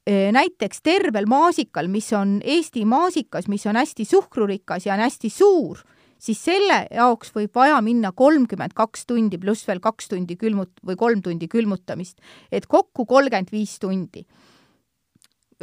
e, 0.05 0.29
näiteks 0.35 0.81
tervel 0.85 1.25
maasikal, 1.29 1.89
mis 1.89 2.11
on 2.13 2.37
Eesti 2.45 2.85
maasikas, 2.85 3.47
mis 3.49 3.65
on 3.67 3.79
hästi 3.79 4.05
suhkrurikas 4.05 4.85
ja 4.85 4.93
on 4.93 5.01
hästi 5.01 5.31
suur, 5.33 5.81
siis 6.21 6.43
selle 6.45 6.83
jaoks 6.93 7.33
võib 7.35 7.55
vaja 7.57 7.79
minna 7.81 8.11
kolmkümmend 8.11 8.75
kaks 8.77 9.07
tundi 9.09 9.39
pluss 9.41 9.67
veel 9.67 9.81
kaks 9.81 10.11
tundi 10.13 10.37
külmut- 10.37 10.83
või 10.85 10.97
kolm 10.97 11.23
tundi 11.25 11.49
külmutamist, 11.49 12.19
et 12.51 12.67
kokku 12.67 13.05
kolmkümmend 13.05 13.51
viis 13.51 13.77
tundi. 13.79 14.25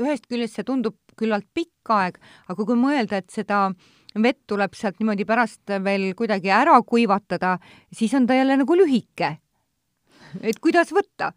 Ühest 0.01 0.27
küljest 0.31 0.59
see 0.59 0.67
tundub 0.67 0.97
küllalt 1.19 1.47
pikk 1.55 1.93
aeg, 1.95 2.19
aga 2.49 2.67
kui 2.67 2.79
mõelda, 2.79 3.21
et 3.21 3.31
seda 3.31 3.69
vett 4.15 4.41
tuleb 4.51 4.75
sealt 4.79 5.01
niimoodi 5.01 5.27
pärast 5.27 5.75
veel 5.85 6.13
kuidagi 6.19 6.53
ära 6.55 6.77
kuivatada, 6.87 7.59
siis 7.93 8.15
on 8.15 8.27
ta 8.27 8.35
jälle 8.39 8.57
nagu 8.57 8.77
lühike. 8.79 9.37
et 10.43 10.59
kuidas 10.59 10.91
võtta 10.91 11.33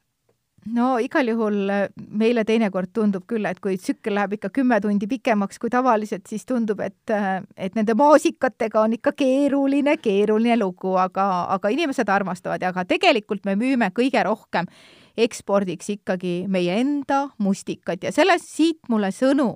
no 0.74 0.98
igal 1.00 1.30
juhul 1.32 1.70
äh, 1.72 1.88
meile 2.20 2.44
teinekord 2.48 2.92
tundub 2.96 3.26
küll, 3.30 3.46
et 3.48 3.60
kui 3.64 3.78
tsükkel 3.80 4.16
läheb 4.18 4.38
ikka 4.38 4.52
kümme 4.54 4.80
tundi 4.84 5.08
pikemaks 5.10 5.60
kui 5.62 5.72
tavaliselt, 5.74 6.26
siis 6.30 6.46
tundub, 6.48 6.82
et, 6.84 7.14
äh, 7.14 7.42
et 7.56 7.76
nende 7.78 7.96
maasikatega 7.98 8.82
on 8.82 8.98
ikka 8.98 9.14
keeruline, 9.18 9.98
keeruline 10.04 10.58
lugu, 10.60 10.96
aga, 11.00 11.48
aga 11.56 11.74
inimesed 11.74 12.10
armastavad 12.10 12.64
ja 12.64 12.74
aga 12.74 12.86
tegelikult 12.90 13.46
me 13.46 13.58
müüme 13.60 13.92
kõige 13.96 14.24
rohkem 14.28 14.70
ekspordiks 15.18 15.90
ikkagi 15.98 16.40
meie 16.52 16.80
enda 16.82 17.28
mustikad. 17.44 18.04
Ja 18.04 18.14
sellest 18.16 18.50
siit 18.54 18.90
mulle 18.92 19.12
sõnum 19.16 19.56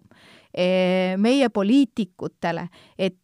eh, 0.54 1.17
meie 1.21 1.50
poliitikutele, 1.54 2.67
et 2.97 3.19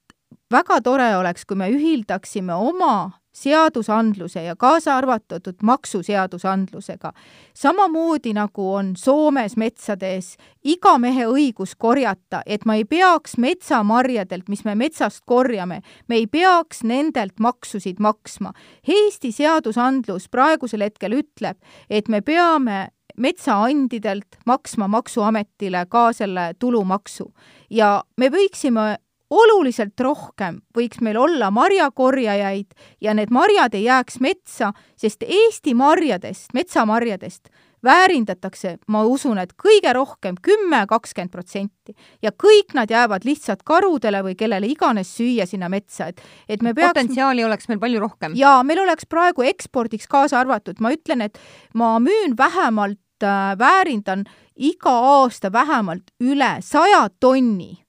väga 0.53 0.81
tore 0.83 1.09
oleks, 1.17 1.45
kui 1.45 1.59
me 1.59 1.69
ühildaksime 1.73 2.55
oma 2.55 2.93
seadusandluse 3.37 4.43
ja 4.43 4.55
kaasa 4.55 4.97
arvatud 4.97 5.53
maksuseadusandlusega. 5.61 7.13
samamoodi 7.53 8.33
nagu 8.33 8.73
on 8.73 8.93
Soomes 8.97 9.57
metsades 9.57 10.37
iga 10.63 10.97
mehe 10.97 11.25
õigus 11.25 11.75
korjata, 11.77 12.41
et 12.45 12.65
ma 12.65 12.75
ei 12.75 12.85
peaks 12.85 13.37
metsamarjadelt, 13.37 14.49
mis 14.49 14.65
me 14.65 14.75
metsast 14.75 15.21
korjame, 15.25 15.81
me 16.07 16.15
ei 16.15 16.27
peaks 16.27 16.83
nendelt 16.83 17.39
maksusid 17.39 17.99
maksma. 17.99 18.53
Eesti 18.87 19.31
seadusandlus 19.31 20.29
praegusel 20.29 20.81
hetkel 20.81 21.19
ütleb, 21.21 21.57
et 21.89 22.09
me 22.09 22.21
peame 22.21 22.87
metsaandidelt 23.17 24.37
maksma 24.45 24.87
Maksuametile 24.87 25.85
ka 25.89 26.11
selle 26.13 26.51
tulumaksu 26.59 27.31
ja 27.69 28.03
me 28.17 28.29
võiksime 28.29 28.97
oluliselt 29.29 29.99
rohkem 29.99 30.61
võiks 30.77 31.01
meil 31.01 31.17
olla 31.19 31.51
marjakorjajaid 31.51 32.75
ja 33.01 33.13
need 33.13 33.31
marjad 33.33 33.75
ei 33.75 33.87
jääks 33.87 34.19
metsa, 34.23 34.73
sest 34.95 35.23
Eesti 35.27 35.73
marjadest, 35.75 36.53
metsamarjadest 36.53 37.49
väärindatakse, 37.83 38.77
ma 38.91 39.03
usun, 39.05 39.37
et 39.41 39.53
kõige 39.59 39.91
rohkem 39.93 40.37
kümme, 40.41 40.83
kakskümmend 40.89 41.31
protsenti. 41.31 41.95
ja 42.21 42.31
kõik 42.31 42.73
nad 42.73 42.89
jäävad 42.91 43.25
lihtsalt 43.25 43.63
karudele 43.63 44.23
või 44.23 44.35
kellele 44.35 44.67
iganes 44.67 45.13
süüa 45.17 45.45
sinna 45.45 45.69
metsa, 45.69 46.07
et, 46.07 46.21
et 46.49 46.61
me 46.61 46.73
peaks 46.73 46.97
potentsiaali 46.97 47.45
oleks 47.45 47.67
meil 47.67 47.79
palju 47.79 47.99
rohkem. 47.99 48.35
jaa, 48.35 48.63
meil 48.63 48.79
oleks 48.79 49.05
praegu 49.05 49.45
ekspordiks 49.47 50.07
kaasa 50.07 50.39
arvatud, 50.39 50.81
ma 50.81 50.91
ütlen, 50.91 51.21
et 51.21 51.39
ma 51.73 51.97
müün 51.99 52.37
vähemalt 52.37 53.23
äh,, 53.23 53.57
väärindan 53.59 54.25
iga 54.55 54.91
aasta 55.21 55.51
vähemalt 55.51 56.11
üle 56.19 56.57
saja 56.61 57.07
tonni 57.19 57.86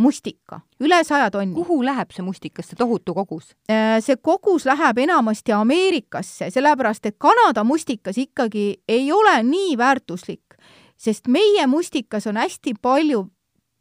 mustika, 0.00 0.60
üle 0.80 1.02
saja 1.04 1.30
tonni. 1.30 1.54
kuhu 1.54 1.80
läheb 1.84 2.12
see 2.14 2.24
mustikas, 2.24 2.70
see 2.70 2.78
tohutu 2.80 3.14
kogus? 3.14 3.52
Äh, 3.70 3.98
see 4.04 4.16
kogus 4.16 4.66
läheb 4.68 4.98
enamasti 5.04 5.52
Ameerikasse, 5.56 6.50
sellepärast 6.50 7.06
et 7.06 7.18
Kanada 7.18 7.64
mustikas 7.64 8.18
ikkagi 8.18 8.82
ei 8.88 9.12
ole 9.12 9.36
nii 9.46 9.76
väärtuslik, 9.78 10.56
sest 10.96 11.28
meie 11.28 11.66
mustikas 11.66 12.26
on 12.26 12.40
hästi 12.40 12.74
palju 12.82 13.26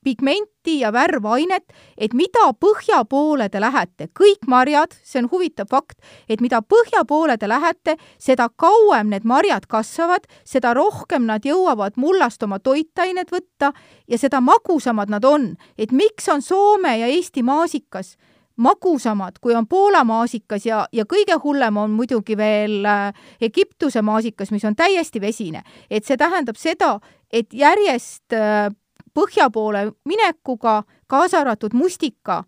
pigmenti 0.04 0.80
ja 0.80 0.92
värvainet, 0.94 1.74
et 1.98 2.14
mida 2.14 2.52
põhja 2.60 3.04
poole 3.10 3.50
te 3.50 3.60
lähete, 3.62 4.10
kõik 4.20 4.48
marjad, 4.48 4.96
see 5.04 5.22
on 5.24 5.30
huvitav 5.32 5.70
fakt, 5.72 6.00
et 6.30 6.42
mida 6.42 6.62
põhja 6.62 7.04
poole 7.08 7.38
te 7.38 7.50
lähete, 7.50 7.98
seda 8.20 8.50
kauem 8.56 9.12
need 9.14 9.28
marjad 9.28 9.68
kasvavad, 9.68 10.28
seda 10.46 10.74
rohkem 10.78 11.28
nad 11.28 11.46
jõuavad 11.46 12.00
mullast 12.00 12.44
oma 12.44 12.60
toitained 12.60 13.32
võtta 13.34 13.74
ja 14.08 14.18
seda 14.18 14.42
magusamad 14.42 15.10
nad 15.10 15.26
on. 15.26 15.56
et 15.78 15.92
miks 15.92 16.30
on 16.30 16.42
Soome 16.42 16.98
ja 16.98 17.08
Eesti 17.08 17.44
maasikas 17.44 18.16
magusamad, 18.60 19.40
kui 19.42 19.56
on 19.56 19.68
Poola 19.68 20.04
maasikas 20.04 20.66
ja, 20.66 20.84
ja 20.92 21.06
kõige 21.08 21.38
hullem 21.44 21.78
on 21.80 21.96
muidugi 21.96 22.36
veel 22.38 22.84
äh, 22.86 23.14
Egiptuse 23.42 24.02
maasikas, 24.02 24.52
mis 24.52 24.66
on 24.68 24.76
täiesti 24.76 25.22
vesine. 25.22 25.64
et 25.90 26.06
see 26.06 26.18
tähendab 26.18 26.60
seda, 26.60 26.98
et 27.32 27.54
järjest 27.54 28.36
äh, 28.36 28.68
põhja 29.14 29.50
poole 29.54 29.92
minekuga, 30.06 30.84
kaasa 31.08 31.44
arvatud 31.44 31.74
mustika, 31.74 32.44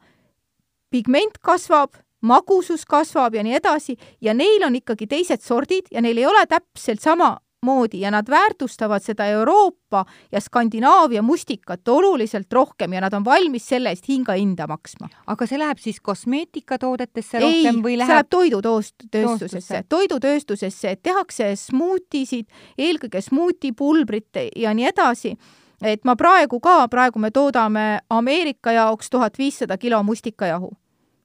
pigment 0.90 1.38
kasvab, 1.42 1.96
magusus 2.22 2.86
kasvab 2.86 3.36
ja 3.36 3.44
nii 3.44 3.56
edasi 3.58 3.98
ja 4.22 4.34
neil 4.34 4.64
on 4.66 4.76
ikkagi 4.76 5.08
teised 5.08 5.42
sordid 5.42 5.90
ja 5.92 6.02
neil 6.02 6.18
ei 6.18 6.26
ole 6.26 6.46
täpselt 6.50 7.02
sama 7.02 7.38
samamoodi 7.66 8.02
ja 8.02 8.12
nad 8.12 8.26
väärtustavad 8.30 9.02
seda 9.02 9.26
Euroopa 9.26 10.06
ja 10.32 10.42
Skandinaavia 10.42 11.22
mustikat 11.22 11.88
oluliselt 11.88 12.54
rohkem 12.54 12.94
ja 12.94 13.02
nad 13.02 13.14
on 13.14 13.26
valmis 13.26 13.68
selle 13.70 13.90
eest 13.90 14.08
hinga-hinda 14.10 14.68
maksma. 14.68 15.10
aga 15.28 15.46
see 15.48 15.60
läheb 15.60 15.78
siis 15.78 16.02
kosmeetikatoodetesse 16.02 17.40
rohkem 17.40 17.76
ei, 17.76 17.82
või 17.84 17.94
see 17.94 17.98
läheb 17.98 18.10
läheb 18.10 18.30
toidutööstusesse. 18.30 19.84
toidutööstusesse, 19.90 20.92
et 20.92 21.04
tehakse 21.04 21.56
smuutisid, 21.56 22.48
eelkõige 22.78 23.22
smuutipulbrit 23.22 24.42
ja 24.56 24.74
nii 24.74 24.86
edasi 24.86 25.38
et 25.82 26.06
ma 26.06 26.16
praegu 26.16 26.60
ka, 26.60 26.88
praegu 26.88 27.20
me 27.20 27.32
toodame 27.32 28.00
Ameerika 28.10 28.72
jaoks 28.72 29.10
tuhat 29.10 29.38
viissada 29.38 29.78
kilo 29.78 30.04
mustikajahu 30.04 30.72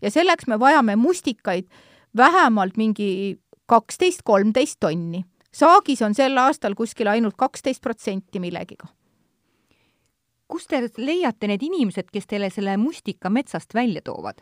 ja 0.03 0.11
selleks 0.11 0.47
me 0.47 0.59
vajame 0.59 0.97
mustikaid 0.97 1.69
vähemalt 2.17 2.77
mingi 2.77 3.39
kaksteist, 3.67 4.23
kolmteist 4.25 4.81
tonni. 4.81 5.25
saagis 5.53 6.03
on 6.03 6.15
sel 6.15 6.37
aastal 6.37 6.75
kuskil 6.75 7.09
ainult 7.09 7.35
kaksteist 7.37 7.83
protsenti 7.83 8.41
millegiga. 8.41 8.87
kust 10.49 10.69
te 10.69 10.89
leiate 10.97 11.47
need 11.47 11.63
inimesed, 11.63 12.11
kes 12.13 12.27
teile 12.27 12.51
selle 12.51 12.77
mustika 12.77 13.31
metsast 13.31 13.75
välja 13.75 14.01
toovad? 14.03 14.41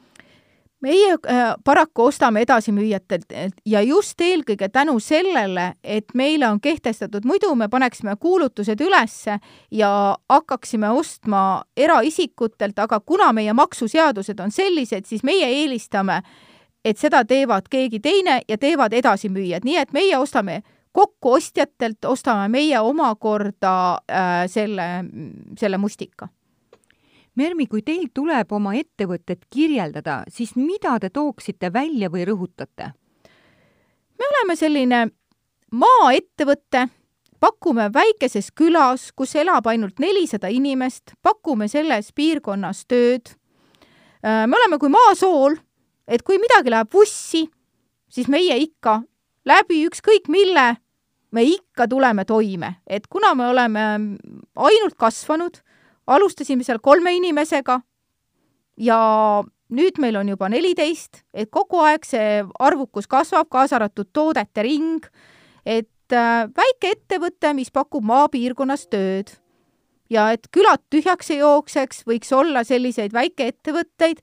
Meie 0.85 1.17
äh, 1.17 1.55
paraku 1.65 2.09
ostame 2.11 2.43
edasimüüjatelt 2.45 3.33
ja 3.67 3.83
just 3.83 4.21
eelkõige 4.21 4.69
tänu 4.69 4.99
sellele, 5.01 5.73
et 5.85 6.15
meile 6.15 6.49
on 6.49 6.61
kehtestatud, 6.61 7.25
muidu 7.25 7.55
me 7.57 7.69
paneksime 7.73 8.17
kuulutused 8.21 8.81
ülesse 8.85 9.39
ja 9.73 9.91
hakkaksime 10.31 10.91
ostma 10.91 11.65
eraisikutelt, 11.77 12.79
aga 12.79 13.01
kuna 13.01 13.33
meie 13.33 13.53
maksuseadused 13.53 14.41
on 14.41 14.53
sellised, 14.53 15.09
siis 15.09 15.25
meie 15.25 15.49
eelistame, 15.63 16.21
et 16.85 17.01
seda 17.01 17.25
teevad 17.25 17.69
keegi 17.73 18.01
teine 18.05 18.41
ja 18.49 18.59
teevad 18.61 18.93
edasimüüjad, 18.93 19.65
nii 19.65 19.81
et 19.81 19.93
meie 19.97 20.19
ostame 20.19 20.61
kokkuostjatelt, 20.95 22.05
ostame 22.07 22.49
meie 22.49 22.81
omakorda 22.81 23.75
äh, 24.07 24.45
selle, 24.53 24.89
selle 25.59 25.79
mustika 25.81 26.29
Mermi, 27.35 27.67
kui 27.67 27.83
teil 27.83 28.07
tuleb 28.15 28.53
oma 28.55 28.77
ettevõtet 28.79 29.49
kirjeldada, 29.51 30.23
siis 30.31 30.55
mida 30.55 30.99
te 31.03 31.11
tooksite 31.11 31.73
välja 31.73 32.11
või 32.11 32.27
rõhutate? 32.29 32.93
me 34.19 34.27
oleme 34.31 34.57
selline 34.57 35.01
maaettevõte, 35.75 36.87
pakume 37.41 37.89
väikeses 37.93 38.53
külas, 38.57 39.11
kus 39.13 39.35
elab 39.37 39.67
ainult 39.67 39.99
nelisada 40.01 40.49
inimest, 40.49 41.17
pakume 41.23 41.69
selles 41.69 42.13
piirkonnas 42.13 42.85
tööd. 42.87 43.35
me 44.23 44.57
oleme 44.57 44.79
kui 44.79 44.89
maasool, 44.89 45.59
et 46.09 46.23
kui 46.23 46.39
midagi 46.39 46.71
läheb 46.71 46.95
vussi, 46.95 47.49
siis 48.09 48.29
meie 48.29 48.57
ikka 48.63 49.03
läbi 49.45 49.85
ükskõik 49.89 50.29
mille, 50.29 50.77
me 51.31 51.43
ikka 51.43 51.89
tuleme 51.89 52.25
toime, 52.25 52.77
et 52.87 53.07
kuna 53.11 53.35
me 53.35 53.49
oleme 53.51 53.83
ainult 54.57 54.95
kasvanud, 54.97 55.59
alustasime 56.07 56.65
seal 56.65 56.81
kolme 56.85 57.15
inimesega 57.17 57.81
ja 58.81 58.99
nüüd 59.75 59.99
meil 60.03 60.19
on 60.21 60.29
juba 60.29 60.49
neliteist, 60.53 61.23
et 61.35 61.51
kogu 61.55 61.81
aeg 61.85 62.05
see 62.07 62.43
arvukus 62.63 63.09
kasvab, 63.11 63.49
kaasa 63.53 63.79
arvatud 63.79 64.11
toodete 64.13 64.65
ring, 64.67 65.07
et 65.65 66.13
äh, 66.15 66.45
väike 66.51 66.95
ettevõte, 66.99 67.55
mis 67.57 67.73
pakub 67.75 68.05
maapiirkonnas 68.07 68.89
tööd. 68.93 69.35
Ja 70.13 70.29
et 70.37 70.51
külad 70.53 70.83
tühjaks 70.93 71.33
ei 71.33 71.41
jookseks, 71.41 72.03
võiks 72.07 72.31
olla 72.37 72.63
selliseid 72.65 73.15
väikeettevõtteid 73.17 74.21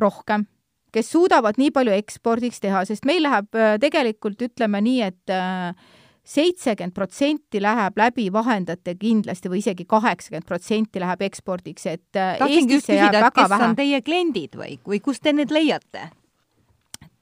rohkem, 0.00 0.46
kes 0.94 1.10
suudavad 1.10 1.58
nii 1.58 1.72
palju 1.74 1.92
ekspordiks 1.96 2.62
teha, 2.62 2.84
sest 2.86 3.08
meil 3.08 3.26
läheb 3.26 3.58
äh, 3.58 3.74
tegelikult 3.82 4.46
ütleme 4.46 4.80
nii 4.84 5.02
et, 5.10 5.22
et 5.26 6.00
seitsekümmend 6.24 6.94
protsenti 6.94 7.62
läheb 7.62 7.96
läbi 7.98 8.28
vahendajate 8.32 8.94
kindlasti 8.94 9.50
või 9.50 9.58
isegi 9.62 9.86
kaheksakümmend 9.90 10.46
protsenti 10.46 11.00
läheb 11.02 11.24
ekspordiks, 11.26 11.86
et 11.86 12.18
äh, 12.18 12.36
tahtsingi 12.38 12.78
just 12.78 12.90
küsida, 12.90 13.26
et 13.26 13.34
kes 13.34 13.50
vähe 13.50 13.68
on. 13.68 13.78
teie 13.78 14.02
kliendid 14.06 14.58
või, 14.58 14.76
või 14.86 15.00
kust 15.02 15.22
te 15.22 15.32
need 15.34 15.50
leiate? 15.54 16.10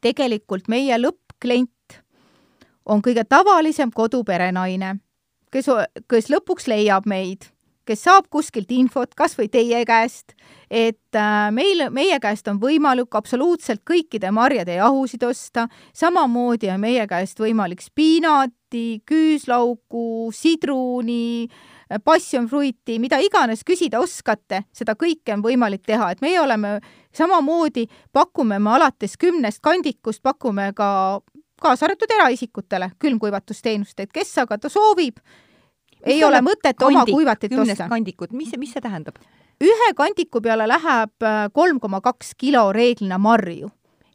tegelikult 0.00 0.68
meie 0.72 0.96
lõppklient 0.96 2.00
on 2.88 3.02
kõige 3.04 3.24
tavalisem 3.28 3.90
koduperenaine, 3.92 4.94
kes, 5.52 5.68
kes 6.08 6.30
lõpuks 6.32 6.68
leiab 6.72 7.04
meid, 7.08 7.44
kes 7.88 8.04
saab 8.06 8.28
kuskilt 8.32 8.70
infot, 8.72 9.12
kas 9.16 9.36
või 9.38 9.50
teie 9.52 9.82
käest, 9.88 10.32
et 10.70 11.16
äh, 11.16 11.48
meil, 11.56 11.86
meie 11.92 12.20
käest 12.20 12.48
on 12.52 12.60
võimalik 12.62 13.16
absoluutselt 13.16 13.82
kõikide 13.88 14.32
marjade 14.32 14.76
jahusid 14.78 15.24
osta, 15.28 15.68
samamoodi 15.92 16.70
on 16.72 16.80
meie 16.80 17.06
käest 17.10 17.40
võimalik 17.40 17.84
spiinati, 18.70 19.02
küüslauku, 19.06 20.30
sidruni, 20.32 21.48
passionfruiti, 22.04 22.98
mida 22.98 23.18
iganes 23.18 23.64
küsida 23.64 24.00
oskate, 24.00 24.64
seda 24.72 24.94
kõike 24.94 25.34
on 25.34 25.42
võimalik 25.42 25.82
teha, 25.86 26.12
et 26.12 26.20
meie 26.22 26.40
oleme 26.40 26.80
samamoodi 27.12 27.88
pakume 28.12 28.58
me 28.58 28.70
alates 28.70 29.16
kümnest 29.18 29.60
kandikust, 29.60 30.22
pakume 30.22 30.72
ka 30.74 31.20
kaasa 31.60 31.86
arvatud 31.86 32.10
eraisikutele 32.14 32.92
külmkuivatusteenust, 32.98 33.98
et 34.00 34.12
kes 34.12 34.38
aga 34.38 34.58
ta 34.58 34.68
soovib, 34.68 35.18
ei 36.06 36.22
ole 36.24 36.40
mõtet 36.40 36.80
oma 36.82 37.04
kuivatit 37.04 37.52
osta. 37.52 37.88
kandikut, 37.88 38.32
mis 38.32 38.54
mis 38.56 38.72
see 38.72 38.80
tähendab? 38.80 39.18
ühe 39.60 39.92
kandiku 39.94 40.40
peale 40.40 40.66
läheb 40.66 41.26
kolm 41.52 41.80
koma 41.80 42.00
kaks 42.00 42.34
kilo 42.38 42.72
reeglina 42.72 43.18
marju. 43.18 43.68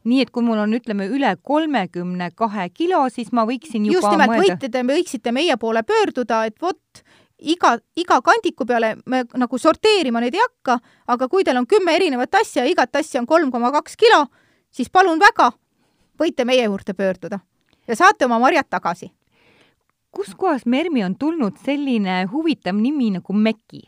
Nii 0.06 0.22
et 0.22 0.30
kui 0.30 0.44
mul 0.46 0.60
on, 0.62 0.72
ütleme, 0.76 1.08
üle 1.12 1.32
kolmekümne 1.42 2.30
kahe 2.38 2.68
kilo, 2.70 3.02
siis 3.12 3.32
ma 3.34 3.46
võiksin 3.48 3.88
juba 3.88 3.98
just 3.98 4.10
nimelt, 4.12 4.32
mõelda, 4.32 4.56
võite, 4.56 4.70
te 4.72 4.82
võiksite 4.86 5.32
meie 5.34 5.56
poole 5.60 5.82
pöörduda, 5.86 6.44
et 6.46 6.56
vot 6.62 7.02
iga, 7.38 7.76
iga 7.98 8.20
kandiku 8.24 8.66
peale 8.66 8.94
me 9.06 9.24
nagu 9.34 9.58
sorteerima 9.58 10.22
neid 10.22 10.38
ei 10.38 10.44
hakka, 10.44 10.78
aga 11.12 11.28
kui 11.32 11.44
teil 11.44 11.58
on 11.60 11.66
kümme 11.66 11.96
erinevat 11.98 12.38
asja 12.40 12.64
ja 12.64 12.70
igat 12.70 12.96
asja 12.96 13.20
on 13.20 13.26
kolm 13.26 13.50
koma 13.54 13.72
kaks 13.74 13.98
kilo, 14.00 14.26
siis 14.70 14.90
palun 14.92 15.20
väga, 15.20 15.50
võite 16.20 16.46
meie 16.48 16.64
juurde 16.64 16.94
pöörduda 16.94 17.40
ja 17.86 17.96
saate 17.96 18.24
oma 18.24 18.38
marjad 18.42 18.68
tagasi. 18.70 19.10
kuskohast 20.10 20.66
Mermi 20.66 21.04
on 21.04 21.16
tulnud 21.18 21.58
selline 21.64 22.24
huvitav 22.32 22.74
nimi 22.74 23.10
nagu 23.10 23.32
Meki? 23.32 23.82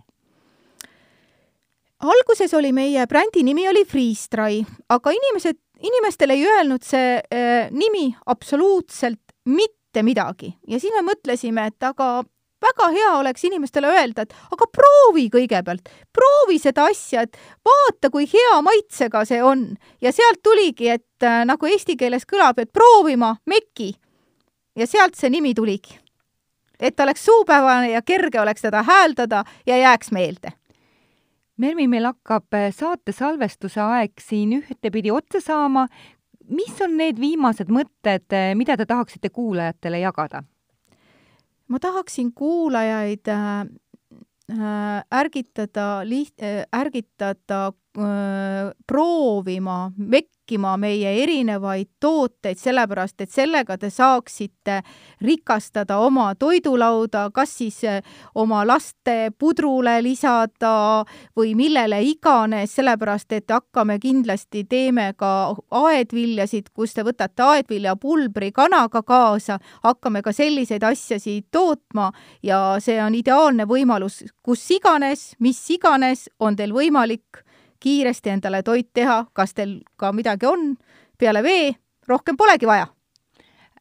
alguses 1.98 2.54
oli 2.54 2.72
meie 2.72 3.06
brändi 3.06 3.42
nimi 3.42 3.68
oli 3.68 3.84
Freeze-Dry, 3.84 4.62
aga 4.88 5.10
inimesed, 5.10 5.58
inimestele 5.82 6.34
ei 6.34 6.46
öelnud 6.46 6.82
see 6.84 7.18
äh, 7.18 7.70
nimi 7.70 8.10
absoluutselt 8.26 9.20
mitte 9.44 10.02
midagi 10.02 10.52
ja 10.68 10.80
siis 10.80 10.92
me 10.96 11.04
mõtlesime, 11.12 11.68
et 11.70 11.82
aga 11.82 12.24
väga 12.62 12.88
hea 12.94 13.12
oleks 13.18 13.44
inimestele 13.44 13.90
öelda, 13.92 14.24
et 14.24 14.34
aga 14.52 14.66
proovi 14.74 15.28
kõigepealt, 15.30 15.88
proovi 16.14 16.58
seda 16.58 16.88
asja, 16.90 17.22
et 17.22 17.38
vaata, 17.64 18.10
kui 18.10 18.26
hea 18.30 18.58
maitsega 18.64 19.24
see 19.28 19.40
on 19.44 19.70
ja 20.02 20.12
sealt 20.14 20.42
tuligi, 20.42 20.90
et 20.98 21.26
äh, 21.26 21.44
nagu 21.48 21.70
eesti 21.70 21.96
keeles 22.00 22.26
kõlab, 22.28 22.58
et 22.58 22.72
proovima 22.72 23.36
Meki. 23.46 23.94
ja 24.76 24.86
sealt 24.86 25.14
see 25.14 25.30
nimi 25.30 25.54
tuligi. 25.54 25.98
et 26.80 27.00
oleks 27.00 27.24
suupäevane 27.24 27.90
ja 27.90 28.02
kerge 28.02 28.40
oleks 28.40 28.62
teda 28.62 28.82
hääldada 28.82 29.44
ja 29.66 29.76
jääks 29.76 30.10
meelde 30.10 30.57
Mermi, 31.58 31.88
meil 31.90 32.06
hakkab 32.06 32.54
äh, 32.54 32.68
saate 32.74 33.12
salvestuse 33.12 33.80
aeg 33.82 34.20
siin 34.22 34.52
ühtepidi 34.60 35.10
otsa 35.10 35.40
saama. 35.42 35.88
mis 36.48 36.80
on 36.80 36.96
need 36.96 37.18
viimased 37.20 37.68
mõtted, 37.68 38.32
mida 38.56 38.76
te 38.76 38.86
tahaksite 38.86 39.28
kuulajatele 39.28 39.98
jagada? 40.00 40.42
ma 41.68 41.78
tahaksin 41.78 42.32
kuulajaid 42.32 43.28
äh, 43.28 43.60
äh, 44.52 45.02
ärgitada 45.20 46.02
liht- 46.04 46.42
äh,, 46.42 46.64
ärgitada 46.72 47.66
äh, 47.68 47.74
proovima, 48.86 49.92
mekkima 49.96 50.76
meie 50.76 51.10
erinevaid 51.22 51.88
tooteid, 52.00 52.58
sellepärast 52.58 53.20
et 53.20 53.30
sellega 53.30 53.76
te 53.78 53.90
saaksite 53.90 54.82
rikastada 55.24 55.98
oma 55.98 56.34
toidulauda, 56.38 57.28
kas 57.34 57.56
siis 57.58 57.80
äh, 57.84 58.02
oma 58.34 58.62
laste 58.66 59.32
pudrule 59.38 59.96
lisada 60.02 61.04
või 61.36 61.54
millele 61.58 62.00
iganes, 62.06 62.76
sellepärast 62.78 63.32
et 63.32 63.50
hakkame 63.50 63.98
kindlasti, 63.98 64.64
teeme 64.64 65.12
ka 65.18 65.54
aedviljasid, 65.70 66.70
kus 66.72 66.94
te 66.94 67.02
võtate 67.02 67.42
aedviljapulbri 67.42 68.52
kanaga 68.52 69.02
kaasa, 69.02 69.58
hakkame 69.82 70.22
ka 70.22 70.32
selliseid 70.32 70.86
asjasid 70.86 71.50
tootma 71.50 72.12
ja 72.42 72.78
see 72.80 73.00
on 73.02 73.18
ideaalne 73.18 73.66
võimalus, 73.66 74.22
kus 74.42 74.64
iganes, 74.70 75.32
mis 75.40 75.60
iganes 75.74 76.28
on 76.38 76.56
teil 76.56 76.72
võimalik 76.72 77.42
kiiresti 77.80 78.30
endale 78.30 78.62
toit 78.62 78.88
teha, 78.94 79.24
kas 79.32 79.54
teil 79.54 79.80
ka 79.96 80.12
midagi 80.12 80.46
on 80.46 80.76
peale 81.18 81.42
vee, 81.42 81.74
rohkem 82.08 82.36
polegi 82.36 82.66
vaja. 82.66 82.86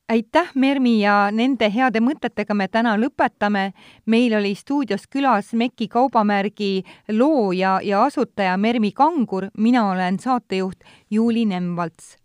Aitäh, 0.10 0.52
Mermi 0.56 1.02
ja 1.02 1.28
nende 1.36 1.68
heade 1.68 2.00
mõtetega 2.00 2.56
me 2.56 2.70
täna 2.72 2.94
lõpetame. 2.96 3.74
meil 4.06 4.34
oli 4.38 4.56
stuudios 4.56 5.08
külas 5.08 5.54
Meki 5.54 5.88
kaubamärgi 5.88 6.84
looja 7.10 7.80
ja 7.84 8.04
asutaja 8.04 8.58
Mermi 8.58 8.92
Kangur, 8.92 9.50
mina 9.58 9.90
olen 9.92 10.20
saatejuht 10.20 10.80
Juuli 11.12 11.46
Nemvalts 11.46 12.16